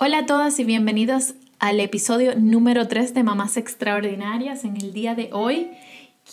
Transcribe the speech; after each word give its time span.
Hola 0.00 0.18
a 0.18 0.26
todas 0.26 0.60
y 0.60 0.64
bienvenidos 0.64 1.34
al 1.58 1.80
episodio 1.80 2.36
número 2.36 2.86
3 2.86 3.14
de 3.14 3.24
Mamás 3.24 3.56
Extraordinarias. 3.56 4.62
En 4.62 4.76
el 4.76 4.92
día 4.92 5.16
de 5.16 5.30
hoy 5.32 5.72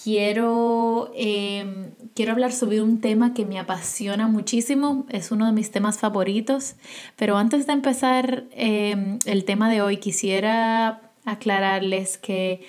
quiero, 0.03 1.11
em, 1.15 1.89
quiero 2.13 2.33
hablar 2.33 2.51
sobre 2.51 2.83
un 2.83 3.01
tema 3.01 3.33
que 3.33 3.43
me 3.43 3.57
apasiona 3.57 4.27
muchísimo, 4.27 5.07
es 5.09 5.31
uno 5.31 5.47
de 5.47 5.51
mis 5.51 5.71
temas 5.71 5.97
favoritos, 5.97 6.75
pero 7.15 7.37
antes 7.37 7.65
de 7.65 7.73
empezar 7.73 8.43
em, 8.51 9.17
el 9.25 9.45
tema 9.45 9.67
de 9.67 9.81
hoy 9.81 9.97
quisiera 9.97 11.01
aclararles 11.25 12.19
que 12.19 12.61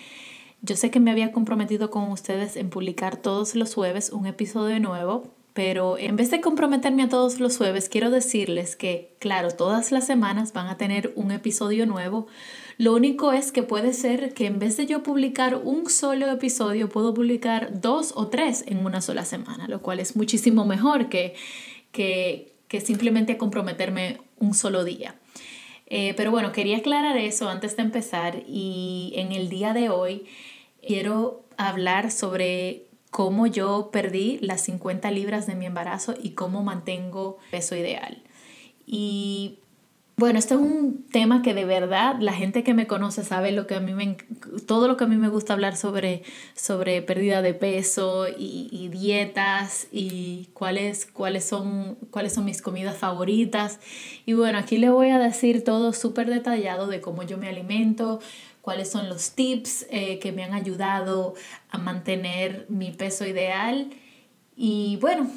yo 0.63 0.77
sé 0.77 0.91
que 0.91 0.99
me 0.99 1.11
había 1.11 1.31
comprometido 1.31 1.91
con 1.91 2.11
ustedes 2.11 2.57
en 2.57 2.71
publicar 2.71 3.19
todos 3.19 3.55
los 3.55 3.75
jueves 3.75 4.13
un 4.13 4.27
episodio 4.27 4.81
nuevo, 4.81 5.35
pero 5.57 5.97
en 5.97 6.17
vez 6.17 6.31
de 6.31 6.43
comprometerme 6.43 7.05
a 7.05 7.09
todos 7.09 7.41
los 7.41 7.57
jueves, 7.57 7.89
quiero 7.89 8.11
decirles 8.11 8.77
que, 8.77 9.17
claro, 9.19 9.51
todas 9.53 9.91
las 9.91 10.07
semanas 10.07 10.53
van 10.53 10.67
a 10.67 10.77
tener 10.77 11.15
un 11.17 11.31
episodio 11.31 11.87
nuevo. 11.87 12.27
Lo 12.77 12.95
único 12.95 13.33
es 13.33 13.53
que 13.53 13.63
puede 13.63 13.95
ser 13.95 14.35
que 14.35 14.45
en 14.45 14.59
vez 14.59 14.77
de 14.77 14.85
yo 14.85 15.03
publicar 15.03 15.55
un 15.65 15.89
solo 15.89 16.31
episodio, 16.31 16.91
puedo 16.91 17.15
publicar 17.15 17.81
dos 17.81 18.13
o 18.17 18.27
tres 18.27 18.65
en 18.67 18.85
una 18.85 19.01
sola 19.01 19.25
semana, 19.25 19.67
lo 19.67 19.81
cual 19.81 19.99
es 19.99 20.15
muchísimo 20.15 20.67
mejor 20.67 21.09
que, 21.09 21.35
que, 21.91 22.53
simplemente 22.85 23.39
comprometerme 23.39 24.19
un 24.39 24.53
solo 24.53 24.85
día. 24.85 25.15
Eh, 25.87 26.13
pero 26.19 26.31
bueno, 26.31 26.53
quería 26.53 26.77
aclarar 26.77 27.17
eso 27.17 27.49
antes 27.49 27.77
de 27.77 27.83
empezar 27.83 28.43
y 28.47 29.15
en 29.17 29.33
el 29.33 29.49
día 29.49 29.73
de 29.73 29.89
hoy 29.89 30.27
quiero 30.87 31.47
hablar 31.57 32.11
sobre 32.11 32.86
cómo 33.17 33.47
yo 33.47 33.89
perdí 33.91 34.37
las 34.43 34.61
50 34.65 35.11
libras 35.11 35.47
de 35.47 35.55
mi 35.55 35.65
embarazo 35.65 36.15
y 36.23 36.33
cómo 36.33 36.63
mantengo 36.63 37.39
peso 37.51 37.75
ideal. 37.75 38.23
Y 38.85 39.61
bueno, 40.19 40.39
este 40.39 40.53
es 40.53 40.61
un 40.61 41.07
tema 41.11 41.41
que 41.41 41.55
de 41.55 41.65
verdad 41.65 42.17
la 42.21 42.35
gente 42.35 42.63
que 42.63 42.75
me 42.75 42.87
conoce 42.87 43.25
sabe 43.25 43.53
lo 43.53 43.67
que 43.67 43.77
a 43.77 43.81
mí 43.81 43.95
me, 43.95 44.19
todo 44.67 44.87
lo 44.87 44.99
que 44.99 45.05
a 45.05 45.07
mí 45.07 45.17
me 45.17 45.31
gusta 45.31 45.55
hablar 45.55 45.79
sobre, 45.79 46.25
sobre 46.55 47.01
pérdida 47.01 47.41
de 47.41 47.55
peso 47.55 48.27
y, 48.29 48.89
dietas 48.89 49.89
y 49.91 50.51
cuáles, 50.53 51.07
cuáles, 51.07 51.49
son, 51.49 51.97
cuáles 52.11 52.35
son 52.35 52.45
mis 52.45 52.61
comidas 52.61 52.99
favoritas. 52.99 53.81
Y 54.27 54.35
bueno, 54.35 54.59
aquí 54.59 54.77
le 54.77 54.91
voy 54.91 55.09
a 55.09 55.19
decir 55.19 55.65
todo 55.65 55.95
súper 55.95 56.29
detallado 56.29 56.87
de 56.87 57.01
cómo 57.01 57.23
yo 57.23 57.39
me 57.39 57.49
alimento, 57.49 58.21
cuáles 58.67 58.91
son 58.91 59.09
los 59.09 59.31
tips 59.31 59.87
eh, 59.91 60.19
que 60.19 60.33
me 60.33 60.43
han 60.43 60.53
ayudado 60.53 61.35
a 61.71 61.79
mantener 61.79 62.67
mi 62.69 62.91
peso 62.91 63.25
ideal. 63.25 63.91
Y 64.57 64.99
bueno, 65.01 65.31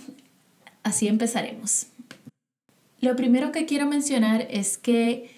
así 0.81 1.07
empezaremos. 1.07 1.85
Lo 3.01 3.15
primero 3.15 3.51
que 3.51 3.67
quiero 3.67 3.85
mencionar 3.85 4.47
es 4.49 4.79
que 4.79 5.29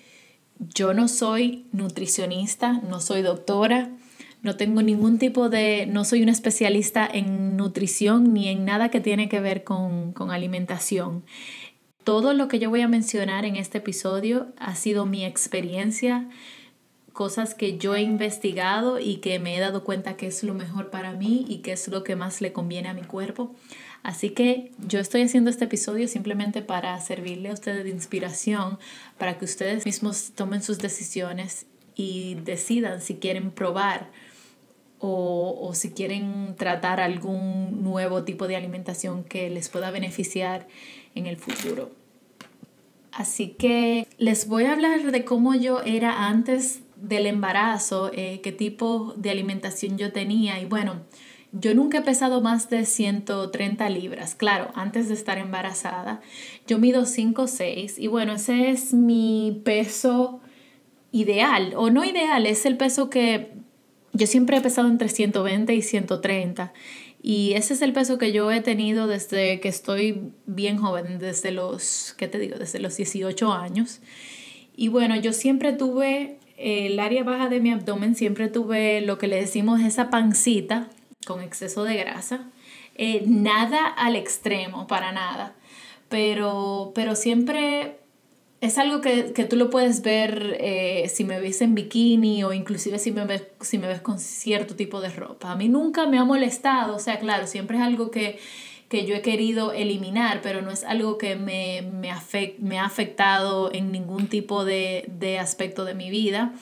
yo 0.57 0.93
no 0.93 1.09
soy 1.09 1.65
nutricionista, 1.73 2.79
no 2.87 3.01
soy 3.01 3.23
doctora, 3.23 3.89
no 4.41 4.55
tengo 4.55 4.81
ningún 4.81 5.19
tipo 5.19 5.49
de, 5.49 5.85
no 5.85 6.05
soy 6.05 6.23
una 6.23 6.31
especialista 6.31 7.05
en 7.05 7.57
nutrición 7.57 8.33
ni 8.33 8.47
en 8.47 8.63
nada 8.63 8.87
que 8.87 9.01
tiene 9.01 9.27
que 9.27 9.41
ver 9.41 9.65
con, 9.65 10.13
con 10.13 10.31
alimentación. 10.31 11.25
Todo 12.05 12.33
lo 12.33 12.47
que 12.47 12.57
yo 12.57 12.69
voy 12.69 12.79
a 12.79 12.87
mencionar 12.87 13.43
en 13.43 13.57
este 13.57 13.79
episodio 13.79 14.47
ha 14.57 14.75
sido 14.75 15.05
mi 15.05 15.25
experiencia, 15.25 16.29
cosas 17.21 17.53
que 17.53 17.77
yo 17.77 17.93
he 17.93 18.01
investigado 18.01 18.97
y 18.97 19.17
que 19.17 19.37
me 19.37 19.55
he 19.55 19.59
dado 19.59 19.83
cuenta 19.83 20.17
que 20.17 20.25
es 20.25 20.41
lo 20.43 20.55
mejor 20.55 20.89
para 20.89 21.13
mí 21.13 21.45
y 21.47 21.59
que 21.59 21.71
es 21.71 21.87
lo 21.87 22.03
que 22.03 22.15
más 22.15 22.41
le 22.41 22.51
conviene 22.51 22.89
a 22.89 22.95
mi 22.95 23.03
cuerpo. 23.03 23.53
Así 24.01 24.31
que 24.31 24.71
yo 24.87 24.99
estoy 24.99 25.21
haciendo 25.21 25.51
este 25.51 25.65
episodio 25.65 26.07
simplemente 26.07 26.63
para 26.63 26.99
servirle 26.99 27.49
a 27.49 27.53
ustedes 27.53 27.83
de 27.83 27.91
inspiración, 27.91 28.79
para 29.19 29.37
que 29.37 29.45
ustedes 29.45 29.85
mismos 29.85 30.31
tomen 30.33 30.63
sus 30.63 30.79
decisiones 30.79 31.67
y 31.95 32.37
decidan 32.43 33.01
si 33.01 33.17
quieren 33.17 33.51
probar 33.51 34.09
o, 34.97 35.59
o 35.61 35.75
si 35.75 35.91
quieren 35.91 36.55
tratar 36.57 36.99
algún 36.99 37.83
nuevo 37.83 38.23
tipo 38.23 38.47
de 38.47 38.55
alimentación 38.55 39.23
que 39.23 39.51
les 39.51 39.69
pueda 39.69 39.91
beneficiar 39.91 40.67
en 41.13 41.27
el 41.27 41.37
futuro. 41.37 41.91
Así 43.11 43.49
que 43.49 44.07
les 44.17 44.47
voy 44.47 44.63
a 44.63 44.71
hablar 44.71 45.03
de 45.11 45.23
cómo 45.23 45.53
yo 45.53 45.81
era 45.81 46.27
antes 46.27 46.81
del 47.01 47.25
embarazo, 47.25 48.11
eh, 48.13 48.39
qué 48.43 48.51
tipo 48.51 49.13
de 49.17 49.31
alimentación 49.31 49.97
yo 49.97 50.11
tenía. 50.11 50.59
Y 50.59 50.65
bueno, 50.65 51.01
yo 51.51 51.75
nunca 51.75 51.99
he 51.99 52.01
pesado 52.01 52.41
más 52.41 52.69
de 52.69 52.85
130 52.85 53.89
libras. 53.89 54.35
Claro, 54.35 54.71
antes 54.75 55.09
de 55.09 55.15
estar 55.15 55.37
embarazada, 55.37 56.21
yo 56.67 56.77
mido 56.77 57.05
5 57.05 57.41
o 57.41 57.47
6 57.47 57.99
y 57.99 58.07
bueno, 58.07 58.33
ese 58.33 58.69
es 58.69 58.93
mi 58.93 59.61
peso 59.65 60.39
ideal, 61.11 61.73
o 61.75 61.89
no 61.89 62.05
ideal, 62.05 62.45
es 62.45 62.65
el 62.65 62.77
peso 62.77 63.09
que 63.09 63.51
yo 64.13 64.27
siempre 64.27 64.57
he 64.57 64.61
pesado 64.61 64.87
entre 64.87 65.09
120 65.09 65.73
y 65.73 65.81
130. 65.81 66.73
Y 67.23 67.53
ese 67.53 67.75
es 67.75 67.81
el 67.81 67.93
peso 67.93 68.17
que 68.17 68.31
yo 68.31 68.51
he 68.51 68.61
tenido 68.61 69.07
desde 69.07 69.59
que 69.59 69.67
estoy 69.67 70.31
bien 70.45 70.77
joven, 70.77 71.19
desde 71.19 71.51
los, 71.51 72.15
¿qué 72.17 72.27
te 72.27 72.39
digo? 72.39 72.57
Desde 72.57 72.79
los 72.79 72.97
18 72.97 73.53
años. 73.53 73.99
Y 74.75 74.87
bueno, 74.87 75.15
yo 75.15 75.31
siempre 75.31 75.73
tuve 75.73 76.39
el 76.61 76.99
área 76.99 77.23
baja 77.23 77.49
de 77.49 77.59
mi 77.59 77.71
abdomen 77.71 78.15
siempre 78.15 78.47
tuve 78.47 79.01
lo 79.01 79.17
que 79.17 79.27
le 79.27 79.37
decimos 79.37 79.81
esa 79.81 80.09
pancita 80.09 80.89
con 81.25 81.41
exceso 81.41 81.83
de 81.83 81.95
grasa. 81.95 82.49
Eh, 82.95 83.23
nada 83.25 83.87
al 83.87 84.15
extremo, 84.15 84.87
para 84.87 85.11
nada. 85.11 85.55
Pero, 86.09 86.91
pero 86.93 87.15
siempre 87.15 87.97
es 88.61 88.77
algo 88.77 89.01
que, 89.01 89.23
tú 89.49 89.55
lo 89.55 89.71
puedes 89.71 90.03
ver 90.03 90.57
eh, 90.59 91.09
si 91.11 91.23
me 91.23 91.39
ves 91.39 91.61
en 91.61 91.73
bikini 91.73 92.43
o 92.43 92.53
inclusive 92.53 92.99
si 92.99 93.11
me, 93.11 93.25
ves, 93.25 93.47
si 93.59 93.79
me 93.79 93.87
ves 93.87 94.01
con 94.01 94.19
cierto 94.19 94.75
tipo 94.75 95.01
de 95.01 95.09
ropa. 95.09 95.51
A 95.51 95.55
mí 95.55 95.67
nunca 95.67 96.05
me 96.05 96.19
ha 96.19 96.23
molestado, 96.23 96.95
o 96.95 96.99
sea, 96.99 97.17
claro, 97.17 97.47
siempre 97.47 97.77
es 97.77 97.83
algo 97.83 98.11
que, 98.11 98.39
que 98.91 99.05
yo 99.05 99.15
he 99.15 99.21
querido 99.21 99.71
eliminar, 99.71 100.41
pero 100.43 100.61
no 100.61 100.69
es 100.69 100.83
algo 100.83 101.17
que 101.17 101.37
me, 101.37 101.81
me, 101.81 102.11
me 102.59 102.77
ha 102.77 102.83
afectado 102.83 103.73
en 103.73 103.89
ningún 103.89 104.27
tipo 104.27 104.65
de, 104.65 105.05
de 105.07 105.39
aspecto 105.39 105.85
de 105.85 105.95
mi 105.95 106.09
vida. 106.09 106.53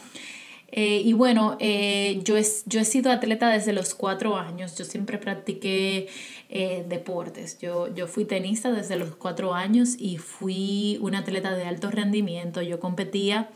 Eh, 0.71 1.01
y 1.03 1.13
bueno, 1.13 1.57
eh, 1.59 2.21
yo, 2.23 2.37
he, 2.37 2.45
yo 2.67 2.79
he 2.79 2.85
sido 2.85 3.11
atleta 3.11 3.49
desde 3.49 3.73
los 3.73 3.95
cuatro 3.95 4.37
años, 4.37 4.77
yo 4.77 4.85
siempre 4.85 5.17
practiqué 5.17 6.07
eh, 6.49 6.85
deportes, 6.87 7.57
yo, 7.57 7.91
yo 7.95 8.05
fui 8.05 8.25
tenista 8.25 8.71
desde 8.71 8.95
los 8.95 9.15
cuatro 9.15 9.55
años 9.55 9.95
y 9.97 10.17
fui 10.17 10.99
una 11.01 11.19
atleta 11.19 11.55
de 11.55 11.63
alto 11.63 11.89
rendimiento, 11.89 12.61
yo 12.61 12.79
competía 12.79 13.49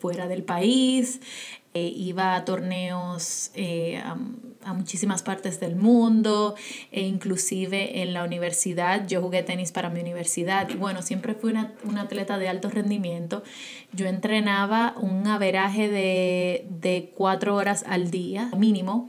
fuera 0.00 0.28
del 0.28 0.42
país, 0.42 1.20
eh, 1.74 1.92
iba 1.94 2.34
a 2.34 2.44
torneos 2.44 3.50
eh, 3.54 4.02
a, 4.64 4.72
muchísimas 4.72 5.22
partes 5.22 5.60
del 5.60 5.76
mundo 5.76 6.54
e 6.92 7.02
inclusive 7.02 8.02
en 8.02 8.14
la 8.14 8.24
universidad. 8.24 9.06
Yo 9.06 9.20
jugué 9.20 9.42
tenis 9.42 9.72
para 9.72 9.90
mi 9.90 10.00
universidad 10.00 10.68
y 10.68 10.74
bueno, 10.74 11.02
siempre 11.02 11.34
fui 11.34 11.50
una, 11.50 11.74
atleta 11.98 12.38
de 12.38 12.48
alto 12.48 12.70
rendimiento. 12.70 13.42
Yo 13.92 14.06
entrenaba 14.06 14.94
un 15.00 15.26
averaje 15.26 15.88
de, 15.88 16.66
de 16.68 17.12
cuatro 17.14 17.54
horas 17.54 17.84
al 17.86 18.10
día 18.10 18.50
mínimo. 18.56 19.08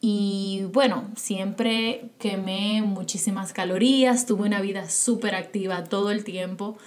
Y 0.00 0.62
bueno, 0.72 1.10
siempre 1.16 2.10
quemé 2.18 2.82
muchísimas 2.82 3.52
calorías, 3.52 4.26
tuve 4.26 4.44
una 4.44 4.60
vida 4.60 4.88
súper 4.88 5.34
activa 5.34 5.84
todo 5.84 6.12
el 6.12 6.22
tiempo. 6.22 6.78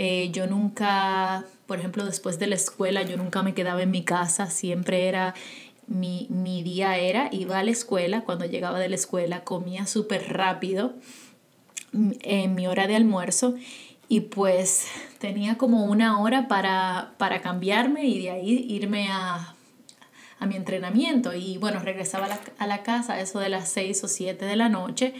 Eh, 0.00 0.30
yo 0.32 0.46
nunca, 0.46 1.44
por 1.66 1.80
ejemplo, 1.80 2.04
después 2.04 2.38
de 2.38 2.46
la 2.46 2.54
escuela, 2.54 3.02
yo 3.02 3.16
nunca 3.16 3.42
me 3.42 3.52
quedaba 3.52 3.82
en 3.82 3.90
mi 3.90 4.04
casa, 4.04 4.48
siempre 4.48 5.08
era, 5.08 5.34
mi, 5.88 6.26
mi 6.30 6.62
día 6.62 6.96
era, 6.98 7.28
iba 7.32 7.58
a 7.58 7.64
la 7.64 7.70
escuela, 7.70 8.22
cuando 8.22 8.44
llegaba 8.44 8.78
de 8.78 8.88
la 8.88 8.94
escuela 8.94 9.44
comía 9.44 9.86
súper 9.86 10.32
rápido 10.32 10.94
mm, 11.92 12.12
en 12.22 12.54
mi 12.54 12.66
hora 12.66 12.86
de 12.86 12.96
almuerzo 12.96 13.54
y 14.08 14.20
pues 14.20 14.86
tenía 15.18 15.58
como 15.58 15.84
una 15.84 16.20
hora 16.20 16.48
para, 16.48 17.14
para 17.18 17.40
cambiarme 17.40 18.06
y 18.06 18.22
de 18.22 18.30
ahí 18.30 18.66
irme 18.68 19.08
a 19.10 19.54
a 20.40 20.46
mi 20.46 20.56
entrenamiento. 20.56 21.34
Y 21.34 21.58
bueno, 21.58 21.80
regresaba 21.80 22.26
a 22.26 22.28
la, 22.28 22.40
a 22.58 22.66
la 22.66 22.82
casa 22.82 23.20
eso 23.20 23.40
de 23.40 23.48
las 23.48 23.68
6 23.70 24.04
o 24.04 24.08
7 24.08 24.44
de 24.44 24.56
la 24.56 24.68
noche 24.68 25.14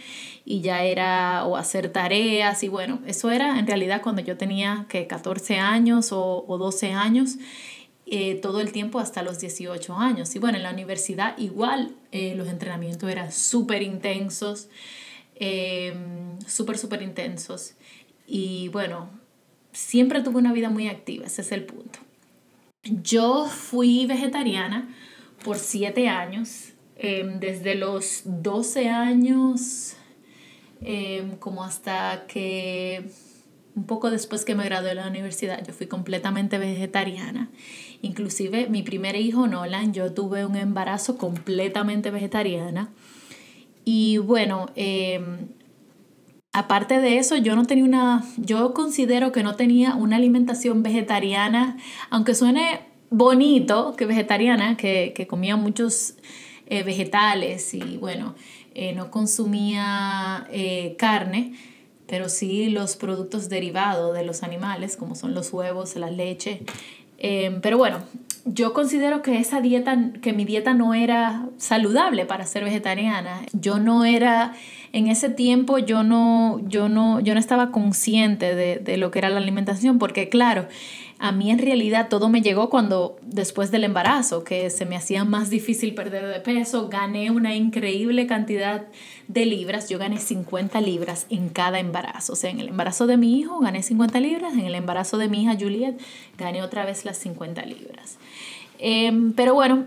y 0.45 0.61
ya 0.61 0.83
era 0.83 1.45
o 1.45 1.57
hacer 1.57 1.91
tareas. 1.91 2.63
Y 2.63 2.69
bueno, 2.69 2.99
eso 3.05 3.29
era 3.31 3.59
en 3.59 3.67
realidad 3.67 4.01
cuando 4.01 4.21
yo 4.21 4.37
tenía 4.37 4.85
que 4.89 5.07
14 5.07 5.59
años 5.59 6.11
o, 6.11 6.45
o 6.47 6.57
12 6.57 6.93
años. 6.93 7.37
Eh, 8.11 8.39
todo 8.41 8.59
el 8.59 8.71
tiempo 8.71 8.97
hasta 8.97 9.21
los 9.21 9.39
18 9.39 9.95
años. 9.95 10.35
Y 10.35 10.39
bueno, 10.39 10.57
en 10.57 10.63
la 10.63 10.71
universidad 10.71 11.37
igual 11.37 11.95
eh, 12.11 12.33
los 12.35 12.47
entrenamientos 12.47 13.07
eran 13.07 13.31
súper 13.31 13.83
intensos, 13.83 14.67
eh, 15.35 15.93
súper, 16.47 16.79
súper 16.79 17.03
intensos. 17.03 17.75
Y 18.25 18.69
bueno, 18.69 19.11
siempre 19.73 20.23
tuve 20.23 20.39
una 20.39 20.53
vida 20.53 20.71
muy 20.71 20.87
activa, 20.87 21.27
ese 21.27 21.43
es 21.43 21.51
el 21.51 21.65
punto. 21.65 21.99
Yo 22.83 23.45
fui 23.45 24.07
vegetariana 24.07 24.89
por 25.43 25.57
siete 25.57 26.09
años, 26.09 26.69
em, 26.95 27.39
desde 27.39 27.75
los 27.75 28.21
12 28.25 28.89
años 28.89 29.95
em, 30.81 31.35
como 31.37 31.63
hasta 31.63 32.25
que 32.27 33.03
un 33.75 33.85
poco 33.85 34.11
después 34.11 34.45
que 34.45 34.55
me 34.55 34.65
gradué 34.65 34.89
de 34.89 34.95
la 34.95 35.07
universidad, 35.07 35.65
yo 35.65 35.73
fui 35.73 35.87
completamente 35.87 36.57
vegetariana. 36.57 37.49
Inclusive 38.01 38.67
mi 38.69 38.83
primer 38.83 39.15
hijo, 39.15 39.47
Nolan, 39.47 39.93
yo 39.93 40.13
tuve 40.13 40.45
un 40.45 40.55
embarazo 40.55 41.17
completamente 41.17 42.11
vegetariana. 42.11 42.89
Y 43.85 44.17
bueno, 44.19 44.67
em, 44.75 45.47
aparte 46.53 46.99
de 46.99 47.17
eso, 47.17 47.35
yo 47.37 47.55
no 47.55 47.65
tenía 47.65 47.83
una, 47.83 48.25
yo 48.37 48.73
considero 48.73 49.31
que 49.31 49.43
no 49.43 49.55
tenía 49.55 49.95
una 49.95 50.15
alimentación 50.15 50.83
vegetariana, 50.83 51.77
aunque 52.09 52.35
suene 52.35 52.81
bonito 53.09 53.95
que 53.95 54.05
vegetariana, 54.05 54.77
que, 54.77 55.13
que 55.15 55.27
comía 55.27 55.55
muchos 55.55 56.15
eh, 56.71 56.83
vegetales 56.83 57.73
y 57.73 57.97
bueno, 57.97 58.35
eh, 58.75 58.93
no 58.93 59.09
consumía 59.09 60.47
eh, 60.51 60.95
carne, 60.99 61.53
pero 62.05 62.29
sí 62.29 62.69
los 62.69 62.95
productos 62.95 63.49
derivados 63.49 64.13
de 64.13 64.23
los 64.23 64.43
animales, 64.43 64.95
como 64.95 65.15
son 65.15 65.33
los 65.33 65.51
huevos, 65.51 65.95
la 65.95 66.11
leche. 66.11 66.61
Em, 67.19 67.61
pero 67.61 67.77
bueno, 67.77 67.99
yo 68.45 68.73
considero 68.73 69.21
que 69.21 69.37
esa 69.39 69.61
dieta, 69.61 69.97
que 70.21 70.33
mi 70.33 70.45
dieta 70.45 70.73
no 70.73 70.93
era 70.93 71.45
saludable 71.57 72.25
para 72.25 72.45
ser 72.45 72.63
vegetariana. 72.63 73.41
Yo 73.53 73.79
no 73.79 74.05
era, 74.05 74.53
en 74.93 75.07
ese 75.07 75.29
tiempo 75.29 75.77
yo 75.77 76.03
no, 76.03 76.61
yo 76.67 76.89
no, 76.89 77.19
yo 77.19 77.33
no 77.33 77.39
estaba 77.39 77.71
consciente 77.71 78.55
de, 78.55 78.77
de 78.77 78.97
lo 78.97 79.11
que 79.11 79.19
era 79.19 79.29
la 79.29 79.37
alimentación, 79.37 79.99
porque 79.99 80.29
claro, 80.29 80.67
a 81.19 81.33
mí 81.33 81.51
en 81.51 81.59
realidad 81.59 82.07
todo 82.09 82.29
me 82.29 82.41
llegó 82.41 82.69
cuando 82.69 83.17
después 83.21 83.71
del 83.71 83.83
embarazo, 83.83 84.45
que 84.45 84.69
se 84.69 84.85
me 84.85 84.95
hacía 84.95 85.25
más 85.25 85.49
difícil 85.49 85.93
perder 85.93 86.25
de 86.25 86.39
peso, 86.39 86.87
gané 86.87 87.29
una 87.29 87.55
increíble 87.55 88.25
cantidad 88.25 88.87
de 89.27 89.45
libras, 89.45 89.89
yo 89.89 89.99
gané 89.99 90.17
50 90.17 90.79
libras 90.79 91.27
en 91.29 91.49
cada 91.49 91.79
embarazo, 91.79 92.33
o 92.33 92.35
sea, 92.37 92.49
en 92.49 92.61
el 92.61 92.69
embarazo 92.69 93.05
de 93.05 93.17
mi 93.17 93.37
hijo 93.37 93.59
gané 93.59 93.83
50 93.83 94.19
libras, 94.21 94.53
en 94.53 94.61
el 94.61 94.75
embarazo 94.75 95.17
de 95.17 95.27
mi 95.27 95.43
hija 95.43 95.57
Juliet 95.59 95.99
gané 96.37 96.63
otra 96.63 96.85
vez 96.85 97.03
las 97.03 97.17
50 97.17 97.65
libras. 97.65 98.17
Em, 98.79 99.33
pero 99.33 99.53
bueno, 99.53 99.83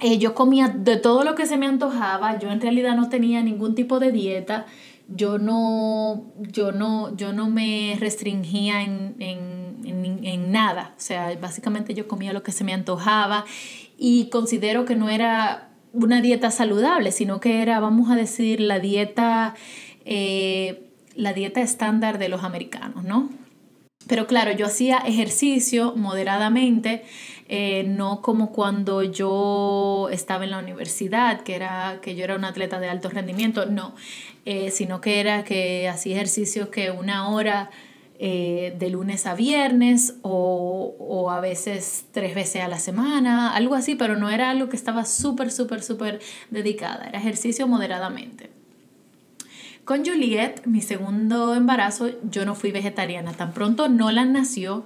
eh, 0.00 0.16
yo 0.16 0.34
comía 0.34 0.68
de 0.68 0.96
todo 0.96 1.24
lo 1.24 1.34
que 1.34 1.44
se 1.44 1.58
me 1.58 1.66
antojaba, 1.66 2.38
yo 2.38 2.50
en 2.50 2.62
realidad 2.62 2.96
no 2.96 3.10
tenía 3.10 3.42
ningún 3.42 3.74
tipo 3.74 3.98
de 3.98 4.12
dieta, 4.12 4.64
yo 5.08 5.38
no, 5.38 6.24
yo 6.38 6.72
no, 6.72 7.16
yo 7.16 7.32
no 7.32 7.48
me 7.48 7.96
restringía 7.98 8.82
en, 8.82 9.16
en, 9.18 9.67
en, 9.88 10.52
nada. 10.52 10.94
O 10.96 11.00
sea, 11.00 11.36
básicamente 11.40 11.94
yo 11.94 12.08
comía 12.08 12.32
lo 12.32 12.42
que 12.42 12.52
se 12.52 12.64
me 12.64 12.72
antojaba 12.72 13.44
y 13.96 14.28
considero 14.30 14.84
que 14.84 14.96
no 14.96 15.08
era 15.08 15.68
una 15.92 16.20
dieta 16.20 16.50
saludable, 16.50 17.12
sino 17.12 17.40
que 17.40 17.62
era, 17.62 17.80
vamos 17.80 18.10
a 18.10 18.16
decir, 18.16 18.60
la 18.60 18.78
dieta, 18.78 19.54
eh, 20.04 20.90
la 21.14 21.32
dieta 21.32 21.60
estándar 21.60 22.18
de 22.18 22.28
los 22.28 22.44
americanos, 22.44 23.04
¿no? 23.04 23.30
Pero 24.08 24.26
claro, 24.26 24.52
yo 24.52 24.66
hacía 24.66 24.98
ejercicio 24.98 25.94
moderadamente, 25.94 27.04
eh, 27.48 27.84
no 27.84 28.22
como 28.22 28.52
cuando 28.52 29.02
yo 29.02 30.08
estaba 30.10 30.44
en 30.44 30.50
la 30.50 30.58
universidad, 30.58 31.42
que, 31.42 31.54
era, 31.54 31.98
que 32.00 32.16
yo 32.16 32.24
era 32.24 32.34
un 32.34 32.44
atleta 32.44 32.80
de 32.80 32.88
alto 32.88 33.10
rendimiento, 33.10 33.66
no, 33.66 33.94
eh, 34.46 34.70
sino 34.70 35.02
que 35.02 35.20
era 35.20 35.44
que 35.44 35.88
hacía 35.88 36.16
ejercicio 36.16 36.70
que 36.70 36.90
una 36.90 37.28
hora 37.28 37.70
eh, 38.18 38.74
de 38.78 38.90
lunes 38.90 39.26
a 39.26 39.34
viernes 39.34 40.16
o, 40.22 40.96
o, 40.98 41.30
a 41.30 41.40
veces 41.40 42.06
tres 42.10 42.34
veces 42.34 42.62
a 42.62 42.68
la 42.68 42.80
semana, 42.80 43.54
algo 43.54 43.76
así, 43.76 43.94
pero 43.94 44.16
no 44.16 44.28
era 44.28 44.50
algo 44.50 44.68
que 44.68 44.76
estaba 44.76 45.04
súper, 45.04 45.52
súper, 45.52 45.82
súper 45.82 46.20
dedicada, 46.50 47.06
era 47.06 47.18
ejercicio 47.18 47.68
moderadamente. 47.68 48.50
Con 49.84 50.04
Juliet, 50.04 50.66
mi 50.66 50.82
segundo 50.82 51.54
embarazo, 51.54 52.10
yo 52.28 52.44
no 52.44 52.54
fui 52.54 52.72
vegetariana. 52.72 53.32
Tan 53.32 53.54
pronto 53.54 53.88
Nolan 53.88 54.34
nació, 54.34 54.84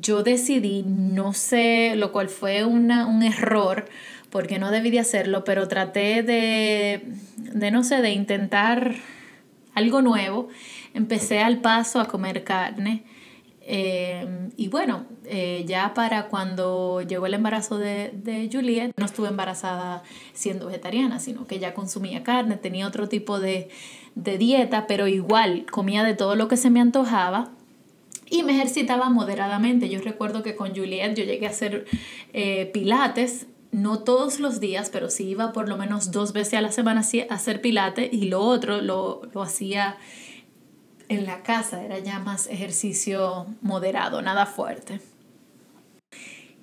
yo 0.00 0.22
decidí, 0.22 0.82
no 0.82 1.34
sé, 1.34 1.94
lo 1.96 2.10
cual 2.10 2.28
fue 2.28 2.64
una, 2.64 3.06
un 3.06 3.22
error, 3.22 3.84
porque 4.30 4.58
no 4.58 4.70
debí 4.70 4.90
de 4.90 4.98
hacerlo, 4.98 5.44
pero 5.44 5.68
traté 5.68 6.24
de, 6.24 7.04
de, 7.36 7.70
no 7.70 7.84
sé, 7.84 8.02
de 8.02 8.10
intentar 8.10 8.96
algo 9.74 10.02
nuevo. 10.02 10.48
Empecé 10.94 11.40
al 11.40 11.60
paso 11.60 12.00
a 12.00 12.06
comer 12.06 12.44
carne. 12.44 13.04
Eh, 13.66 14.48
y 14.56 14.68
bueno, 14.68 15.06
eh, 15.24 15.64
ya 15.66 15.92
para 15.94 16.28
cuando 16.28 17.02
llegó 17.02 17.26
el 17.26 17.34
embarazo 17.34 17.78
de, 17.78 18.10
de 18.14 18.48
Juliet, 18.52 18.92
no 18.96 19.04
estuve 19.04 19.28
embarazada 19.28 20.02
siendo 20.32 20.66
vegetariana, 20.66 21.18
sino 21.18 21.46
que 21.46 21.58
ya 21.58 21.74
consumía 21.74 22.22
carne, 22.22 22.56
tenía 22.56 22.86
otro 22.86 23.08
tipo 23.08 23.40
de, 23.40 23.68
de 24.14 24.38
dieta, 24.38 24.86
pero 24.86 25.08
igual 25.08 25.66
comía 25.70 26.04
de 26.04 26.14
todo 26.14 26.36
lo 26.36 26.48
que 26.48 26.56
se 26.56 26.70
me 26.70 26.80
antojaba 26.80 27.50
y 28.28 28.42
me 28.42 28.52
ejercitaba 28.52 29.08
moderadamente. 29.10 29.88
Yo 29.88 30.00
recuerdo 30.00 30.42
que 30.42 30.56
con 30.56 30.74
Juliet 30.74 31.14
yo 31.14 31.24
llegué 31.24 31.46
a 31.46 31.50
hacer 31.50 31.86
eh, 32.32 32.70
pilates, 32.72 33.46
no 33.72 34.00
todos 34.00 34.40
los 34.40 34.60
días, 34.60 34.90
pero 34.90 35.10
sí 35.10 35.28
iba 35.28 35.52
por 35.52 35.68
lo 35.68 35.76
menos 35.76 36.12
dos 36.12 36.32
veces 36.32 36.54
a 36.54 36.60
la 36.60 36.70
semana 36.70 37.00
a 37.00 37.34
hacer 37.34 37.60
pilates 37.60 38.12
y 38.12 38.28
lo 38.28 38.40
otro 38.40 38.80
lo, 38.80 39.22
lo 39.32 39.42
hacía 39.42 39.96
en 41.08 41.26
la 41.26 41.42
casa, 41.42 41.82
era 41.84 41.98
ya 41.98 42.18
más 42.18 42.46
ejercicio 42.46 43.46
moderado, 43.60 44.22
nada 44.22 44.46
fuerte. 44.46 45.00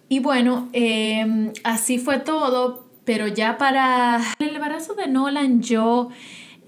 Y 0.10 0.20
bueno, 0.20 0.70
em, 0.74 1.54
así 1.64 1.98
fue 1.98 2.20
todo, 2.20 2.86
pero 3.06 3.28
ya 3.28 3.58
para 3.58 4.20
el 4.40 4.56
embarazo 4.56 4.94
de 4.94 5.08
Nolan 5.08 5.62
yo 5.62 6.10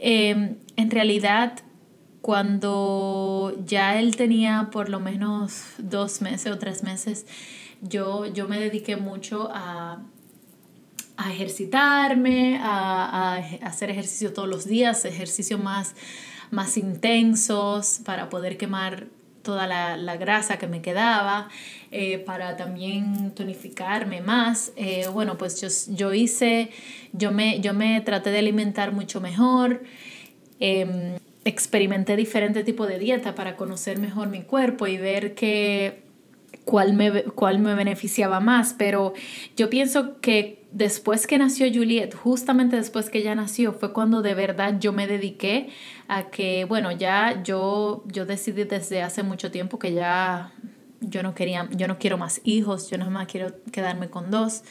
Em, 0.05 0.57
en 0.75 0.91
realidad, 0.91 1.61
cuando 2.19 3.55
ya 3.65 3.97
él 3.97 4.17
tenía 4.17 4.67
por 4.69 4.89
lo 4.89 4.99
menos 4.99 5.63
dos 5.77 6.21
meses 6.21 6.51
o 6.51 6.57
tres 6.57 6.83
meses, 6.83 7.25
yo, 7.81 8.25
yo 8.25 8.49
me 8.49 8.59
dediqué 8.59 8.97
mucho 8.97 9.49
a, 9.53 10.01
a 11.17 11.31
ejercitarme, 11.31 12.57
a, 12.61 13.35
a, 13.35 13.37
hacer 13.67 13.89
ejercicio 13.89 14.33
todos 14.33 14.49
los 14.49 14.65
días, 14.65 15.05
ejercicios 15.05 15.61
más, 15.61 15.95
más 16.51 16.77
intensos 16.77 18.01
para 18.03 18.29
poder 18.29 18.57
quemar 18.57 19.07
toda 19.43 19.67
la, 19.67 19.97
la 19.97 20.17
grasa 20.17 20.57
que 20.57 20.67
me 20.67 20.81
quedaba, 20.81 21.49
eh, 21.91 22.17
para 22.17 22.57
también 22.57 23.31
tonificarme 23.35 24.21
más. 24.21 24.71
Eh, 24.75 25.07
bueno, 25.13 25.37
pues 25.37 25.61
yo, 25.61 25.67
yo 25.93 26.13
hice, 26.13 26.71
yo 27.11 27.31
me, 27.31 27.59
yo 27.59 27.73
me 27.73 28.01
traté 28.01 28.31
de 28.31 28.39
alimentar 28.39 28.93
mucho 28.93 29.21
mejor. 29.21 29.83
Em, 30.59 31.17
experimenté 31.45 32.15
diferentes 32.15 32.63
tipos 32.63 32.87
de 32.87 32.97
dieta 32.97 33.35
para 33.35 33.57
conocer 33.57 33.99
mejor 33.99 34.29
mi 34.29 34.43
cuerpo 34.43 34.87
y 34.87 34.97
ver 34.97 35.35
que, 35.35 36.03
cuál, 36.65 36.93
me, 36.93 37.23
cuál 37.23 37.59
me 37.59 37.75
beneficiaba 37.75 38.39
más. 38.39 38.73
Pero 38.77 39.13
yo 39.55 39.69
pienso 39.69 40.19
que 40.21 40.65
después 40.71 41.27
que 41.27 41.37
nació 41.37 41.67
Juliet, 41.73 42.13
justamente 42.15 42.75
después 42.75 43.09
que 43.09 43.19
ella 43.19 43.35
nació, 43.35 43.73
fue 43.73 43.93
cuando 43.93 44.21
de 44.21 44.33
verdad 44.33 44.79
yo 44.79 44.93
me 44.93 45.07
dediqué 45.07 45.69
a 46.07 46.29
que, 46.29 46.65
bueno, 46.65 46.91
ya 46.91 47.43
yo, 47.43 48.03
yo 48.07 48.25
decidí 48.25 48.63
desde 48.63 49.01
hace 49.01 49.23
mucho 49.23 49.51
tiempo 49.51 49.79
que 49.79 49.93
ya 49.93 50.51
yo 50.99 51.21
no 51.21 51.35
quería, 51.35 51.69
yo 51.71 51.87
no 51.87 51.99
quiero 51.99 52.17
más 52.17 52.41
hijos, 52.43 52.89
yo 52.89 52.97
nada 52.97 53.11
más 53.11 53.27
quiero 53.27 53.53
quedarme 53.71 54.09
con 54.09 54.31
dos. 54.31 54.63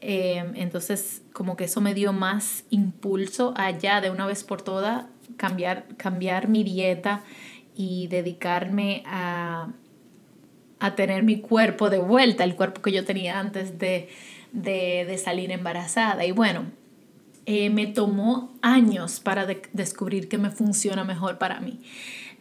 Eh, 0.00 0.44
entonces, 0.54 1.22
como 1.32 1.56
que 1.56 1.64
eso 1.64 1.80
me 1.80 1.94
dio 1.94 2.12
más 2.12 2.64
impulso 2.70 3.52
allá 3.56 4.00
de 4.00 4.10
una 4.10 4.26
vez 4.26 4.44
por 4.44 4.62
todas 4.62 5.06
cambiar, 5.36 5.86
cambiar 5.96 6.48
mi 6.48 6.62
dieta 6.62 7.22
y 7.74 8.06
dedicarme 8.08 9.02
a, 9.06 9.68
a 10.80 10.94
tener 10.94 11.22
mi 11.22 11.40
cuerpo 11.40 11.90
de 11.90 11.98
vuelta, 11.98 12.44
el 12.44 12.54
cuerpo 12.54 12.82
que 12.82 12.92
yo 12.92 13.04
tenía 13.04 13.38
antes 13.38 13.78
de, 13.78 14.08
de, 14.52 15.04
de 15.06 15.18
salir 15.18 15.50
embarazada. 15.50 16.24
Y 16.24 16.32
bueno, 16.32 16.66
eh, 17.50 17.70
me 17.70 17.86
tomó 17.86 18.52
años 18.60 19.20
para 19.20 19.46
descubrir 19.72 20.28
que 20.28 20.36
me 20.36 20.50
funciona 20.50 21.02
mejor 21.02 21.38
para 21.38 21.60
mí. 21.60 21.80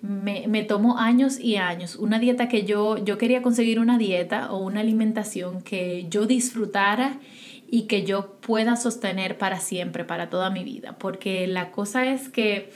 Me, 0.01 0.47
me, 0.47 0.63
tomó 0.63 0.99
años 0.99 1.39
y 1.39 1.55
años. 1.55 1.95
Una 1.95 2.19
dieta 2.19 2.49
que 2.49 2.65
yo, 2.65 2.97
yo 2.97 3.17
quería 3.17 3.41
conseguir 3.41 3.79
una 3.79 3.97
dieta 3.97 4.51
o 4.51 4.57
una 4.57 4.81
alimentación 4.81 5.61
que 5.61 6.07
yo 6.09 6.27
disfrutara 6.27 7.19
y 7.69 7.83
que 7.83 8.03
yo 8.03 8.33
pueda 8.41 8.75
sostener 8.75 9.37
para 9.37 9.61
siempre, 9.61 10.03
para 10.03 10.29
toda 10.29 10.49
mi 10.49 10.65
vida. 10.65 10.97
Porque 10.99 11.47
la 11.47 11.71
cosa 11.71 12.05
es 12.05 12.27
que 12.27 12.69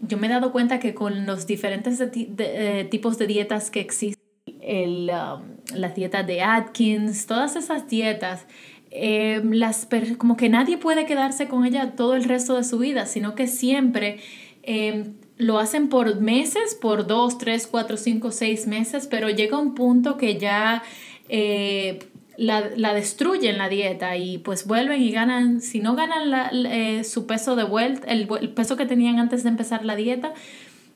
yo 0.00 0.18
me 0.18 0.26
he 0.26 0.30
dado 0.30 0.50
cuenta 0.50 0.80
que 0.80 0.94
con 0.94 1.26
los 1.26 1.46
diferentes 1.46 2.00
eh, 2.00 2.88
tipos 2.90 3.18
de 3.18 3.26
dietas 3.28 3.70
que 3.70 3.78
existen, 3.80 4.27
el, 4.60 5.10
um, 5.10 5.76
las 5.76 5.94
dietas 5.94 6.26
de 6.26 6.42
Atkins, 6.42 7.26
todas 7.26 7.56
esas 7.56 7.88
dietas, 7.88 8.46
Em, 8.90 9.52
las 9.52 9.86
como 10.16 10.36
que 10.36 10.48
nadie 10.48 10.78
puede 10.78 11.04
quedarse 11.04 11.46
con 11.46 11.66
ella 11.66 11.94
todo 11.94 12.14
el 12.14 12.24
resto 12.24 12.56
de 12.56 12.64
su 12.64 12.78
vida, 12.78 13.04
sino 13.04 13.34
que 13.34 13.46
siempre 13.46 14.18
em, 14.62 15.12
lo 15.36 15.58
hacen 15.58 15.88
por 15.88 16.20
meses, 16.20 16.74
por 16.74 17.06
dos, 17.06 17.36
tres, 17.36 17.66
cuatro, 17.66 17.96
cinco, 17.98 18.30
seis 18.30 18.66
meses, 18.66 19.06
pero 19.06 19.28
llega 19.28 19.58
un 19.58 19.74
punto 19.74 20.16
que 20.16 20.38
ya 20.38 20.82
eh, 21.28 21.98
la, 22.38 22.70
la, 22.76 22.94
destruyen 22.94 23.58
la 23.58 23.68
dieta 23.68 24.16
y 24.16 24.38
pues 24.38 24.66
vuelven 24.66 25.02
y 25.02 25.10
ganan, 25.10 25.60
si 25.60 25.80
no 25.80 25.94
ganan 25.94 26.30
la, 26.30 26.50
eh, 26.52 27.04
su 27.04 27.26
peso 27.26 27.56
de 27.56 27.64
vuelta, 27.64 28.08
el, 28.08 28.26
el 28.40 28.48
peso 28.48 28.76
que 28.76 28.86
tenían 28.86 29.18
antes 29.18 29.42
de 29.42 29.50
empezar 29.50 29.84
la 29.84 29.96
dieta, 29.96 30.32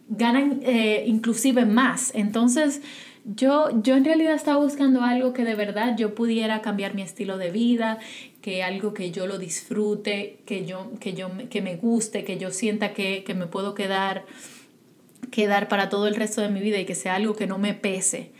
ganan 0.09 0.61
eh, 0.62 1.04
inclusive 1.07 1.66
más. 1.66 2.11
Entonces, 2.14 2.81
yo, 3.25 3.83
yo 3.83 3.97
en 3.97 4.05
realidad 4.05 4.35
estaba 4.35 4.62
buscando 4.62 5.02
algo 5.02 5.33
que 5.33 5.45
de 5.45 5.55
verdad 5.55 5.97
yo 5.97 6.14
pudiera 6.14 6.61
cambiar 6.61 6.95
mi 6.95 7.02
estilo 7.02 7.38
de 7.38 7.50
vida, 7.50 7.99
que 8.41 8.62
algo 8.62 8.95
que 8.95 9.11
yo 9.11 9.26
lo 9.26 9.38
disfrute, 9.38 10.38
que 10.45 10.67
yo, 10.67 10.91
que 10.99 11.14
yo 11.14 11.31
que 11.49 11.62
me 11.62 11.76
guste, 11.76 12.25
que 12.25 12.38
yo 12.38 12.50
sienta 12.50 12.93
que, 12.93 13.23
que 13.25 13.35
me 13.35 13.47
puedo 13.47 13.75
quedar, 13.75 14.25
quedar 15.31 15.69
para 15.69 15.88
todo 15.88 16.09
el 16.09 16.17
resto 16.17 16.41
de 16.41 16.49
mi 16.49 16.61
vida 16.61 16.79
y 16.79 16.85
que 16.85 16.95
sea 16.95 17.14
algo 17.14 17.37
que 17.37 17.47
no 17.47 17.59
me 17.59 17.75
pese. 17.75 18.33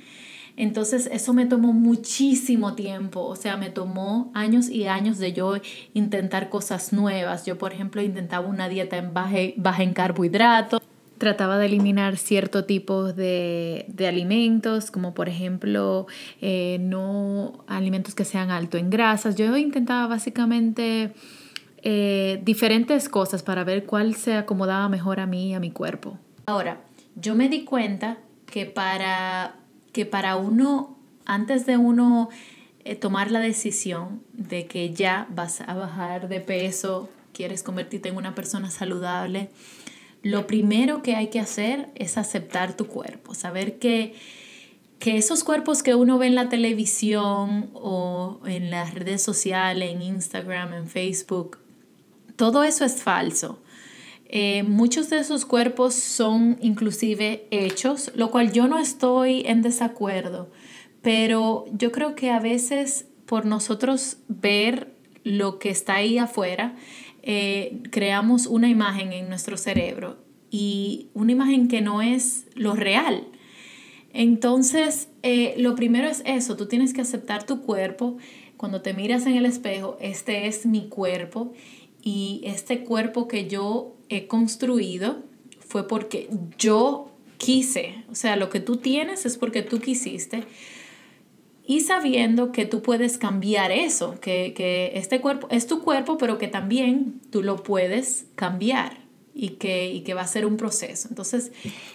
Entonces 0.57 1.09
eso 1.11 1.33
me 1.33 1.47
tomó 1.47 1.73
muchísimo 1.73 2.75
tiempo, 2.75 3.21
o 3.25 3.37
sea, 3.37 3.57
me 3.57 3.71
tomó 3.71 4.31
años 4.35 4.69
y 4.69 4.87
años 4.87 5.19
de 5.19 5.33
yo 5.33 5.55
intentar 5.95 6.51
cosas 6.51 6.93
nuevas. 6.93 7.47
Yo, 7.47 7.57
por 7.57 7.73
ejemplo, 7.73 8.03
intentaba 8.03 8.47
una 8.47 8.69
dieta 8.69 8.99
en 8.99 9.15
baja, 9.15 9.39
baja 9.57 9.83
en 9.83 9.95
carbohidratos, 9.95 10.83
trataba 11.23 11.57
de 11.57 11.67
eliminar 11.67 12.17
cierto 12.17 12.65
tipo 12.65 13.13
de, 13.13 13.87
alimentos, 14.09 14.91
como 14.91 15.15
por 15.15 15.29
ejemplo 15.29 16.09
eh, 16.41 16.79
no 16.81 17.63
alimentos 17.69 18.17
que 18.17 18.25
sean 18.25 18.51
alto 18.51 18.77
en 18.77 18.91
grasas. 18.91 19.37
Yo 19.37 19.57
intentaba 19.57 20.09
básicamente 20.09 21.13
eh, 21.85 22.41
diferentes 22.43 23.09
cosas 23.09 23.45
para 23.45 23.63
ver 23.63 23.87
cuál 23.87 24.17
se 24.17 24.35
acomodaba 24.35 24.89
mejor 24.89 25.21
a 25.21 25.27
mí 25.27 25.51
y 25.51 25.55
a 25.55 25.61
mi 25.61 25.71
cuerpo. 25.71 26.19
Ahora, 26.47 26.81
yo 27.15 27.37
me 27.37 27.49
di 27.49 27.63
cuenta 27.65 28.19
que 28.47 28.67
para, 28.67 29.55
que 29.93 30.05
para 30.05 30.35
uno, 30.35 30.99
antes 31.25 31.67
de 31.67 31.77
uno 31.77 32.31
eh, 32.85 32.97
tomar 32.97 33.31
la 33.31 33.39
decisión 33.39 34.25
de 34.33 34.67
que 34.67 34.93
ya 34.93 35.29
vas 35.31 35.61
a 35.61 35.75
bajar 35.75 36.29
de 36.29 36.41
peso, 36.41 37.09
quieres 37.33 37.63
convertirte 37.63 38.09
en 38.09 38.17
una 38.17 38.35
persona 38.35 38.73
saludable, 38.73 39.51
lo 40.23 40.47
primero 40.47 41.03
que 41.03 41.17
hay 41.17 41.29
que 41.29 41.41
hacer 41.41 41.91
es 41.95 42.17
aceptar 42.17 42.77
tu 42.77 42.87
cuerpo, 42.87 43.35
saber 43.35 43.79
que, 43.79 44.15
que 44.99 45.17
esos 45.17 45.43
cuerpos 45.45 45.83
que 45.83 45.95
uno 45.95 46.19
ve 46.19 46.29
en 46.29 46.35
la 46.35 46.49
televisión 46.49 47.71
o 47.75 48.41
en 48.47 48.71
las 48.71 48.95
redes 48.95 49.23
sociales, 49.23 49.91
en 49.91 50.03
Instagram, 50.03 50.75
en 50.75 50.89
Facebook, 50.89 51.59
todo 52.37 52.63
eso 52.65 52.85
es 52.85 53.03
falso. 53.03 53.61
Eh, 54.35 54.63
muchos 54.63 55.11
de 55.11 55.19
esos 55.19 55.45
cuerpos 55.45 55.95
son 55.95 56.57
inclusive 56.63 57.47
hechos, 57.51 58.11
lo 58.15 58.31
cual 58.31 58.53
yo 58.53 58.67
no 58.67 58.79
estoy 58.79 59.43
en 59.47 59.61
desacuerdo, 59.61 60.51
pero 61.03 61.67
yo 61.73 61.93
creo 61.93 62.15
que 62.15 62.31
a 62.31 62.41
veces 62.41 63.05
por 63.27 63.45
nosotros 63.45 64.17
ver 64.29 64.95
lo 65.25 65.59
que 65.59 65.69
está 65.69 65.97
ahí 65.97 66.17
afuera, 66.17 66.75
eh, 67.23 67.81
creamos 67.91 68.47
una 68.47 68.69
imagen 68.69 69.13
en 69.13 69.29
nuestro 69.29 69.57
cerebro 69.57 70.19
y 70.51 71.09
una 71.15 71.33
imagen 71.33 71.69
que 71.69 71.81
no 71.81 72.03
es 72.03 72.47
lo 72.55 72.75
real. 72.75 73.27
Entonces, 74.13 75.09
eh, 75.23 75.55
lo 75.57 75.75
primero 75.75 76.09
es 76.09 76.23
eso, 76.27 76.57
tú 76.57 76.67
tienes 76.67 76.93
que 76.93 77.01
aceptar 77.01 77.47
tu 77.47 77.63
cuerpo. 77.63 78.19
Cuando 78.57 78.83
te 78.83 78.93
miras 78.93 79.27
en 79.27 79.37
el 79.37 79.47
espejo, 79.47 79.97
este 80.01 80.47
es 80.47 80.67
mi 80.67 80.89
cuerpo 80.89 81.53
y 82.03 82.43
este 82.45 82.85
cuerpo 82.85 83.29
que 83.29 83.49
yo 83.49 83.97
he 84.09 84.27
construido 84.27 85.23
fue 85.61 85.89
porque 85.89 86.29
yo 86.59 87.11
quise. 87.39 88.05
O 88.11 88.15
sea, 88.15 88.37
lo 88.37 88.51
que 88.51 88.61
tú 88.61 88.77
tienes 88.77 89.25
es 89.25 89.39
porque 89.39 89.63
tú 89.63 89.81
quisiste 89.81 90.45
y 91.65 91.81
sabiendo 91.81 92.51
que 92.51 92.67
tú 92.67 92.83
puedes 92.83 93.19
cambiar 93.19 93.71
eso, 93.71 94.19
que, 94.21 94.93
este 94.95 95.21
cuerpo 95.21 95.47
es 95.51 95.67
tu 95.67 95.83
cuerpo, 95.83 96.19
pero 96.19 96.39
que 96.39 96.49
también 96.49 97.21
tú 97.31 97.43
lo 97.43 97.63
puedes 97.63 98.27
cambiar 98.35 98.99
y 99.35 99.51
que, 99.51 100.03
que 100.05 100.15
va 100.15 100.23
a 100.23 100.27
ser 100.27 100.45
un 100.45 100.57
proceso. 100.57 101.09
Entonces, 101.09 101.53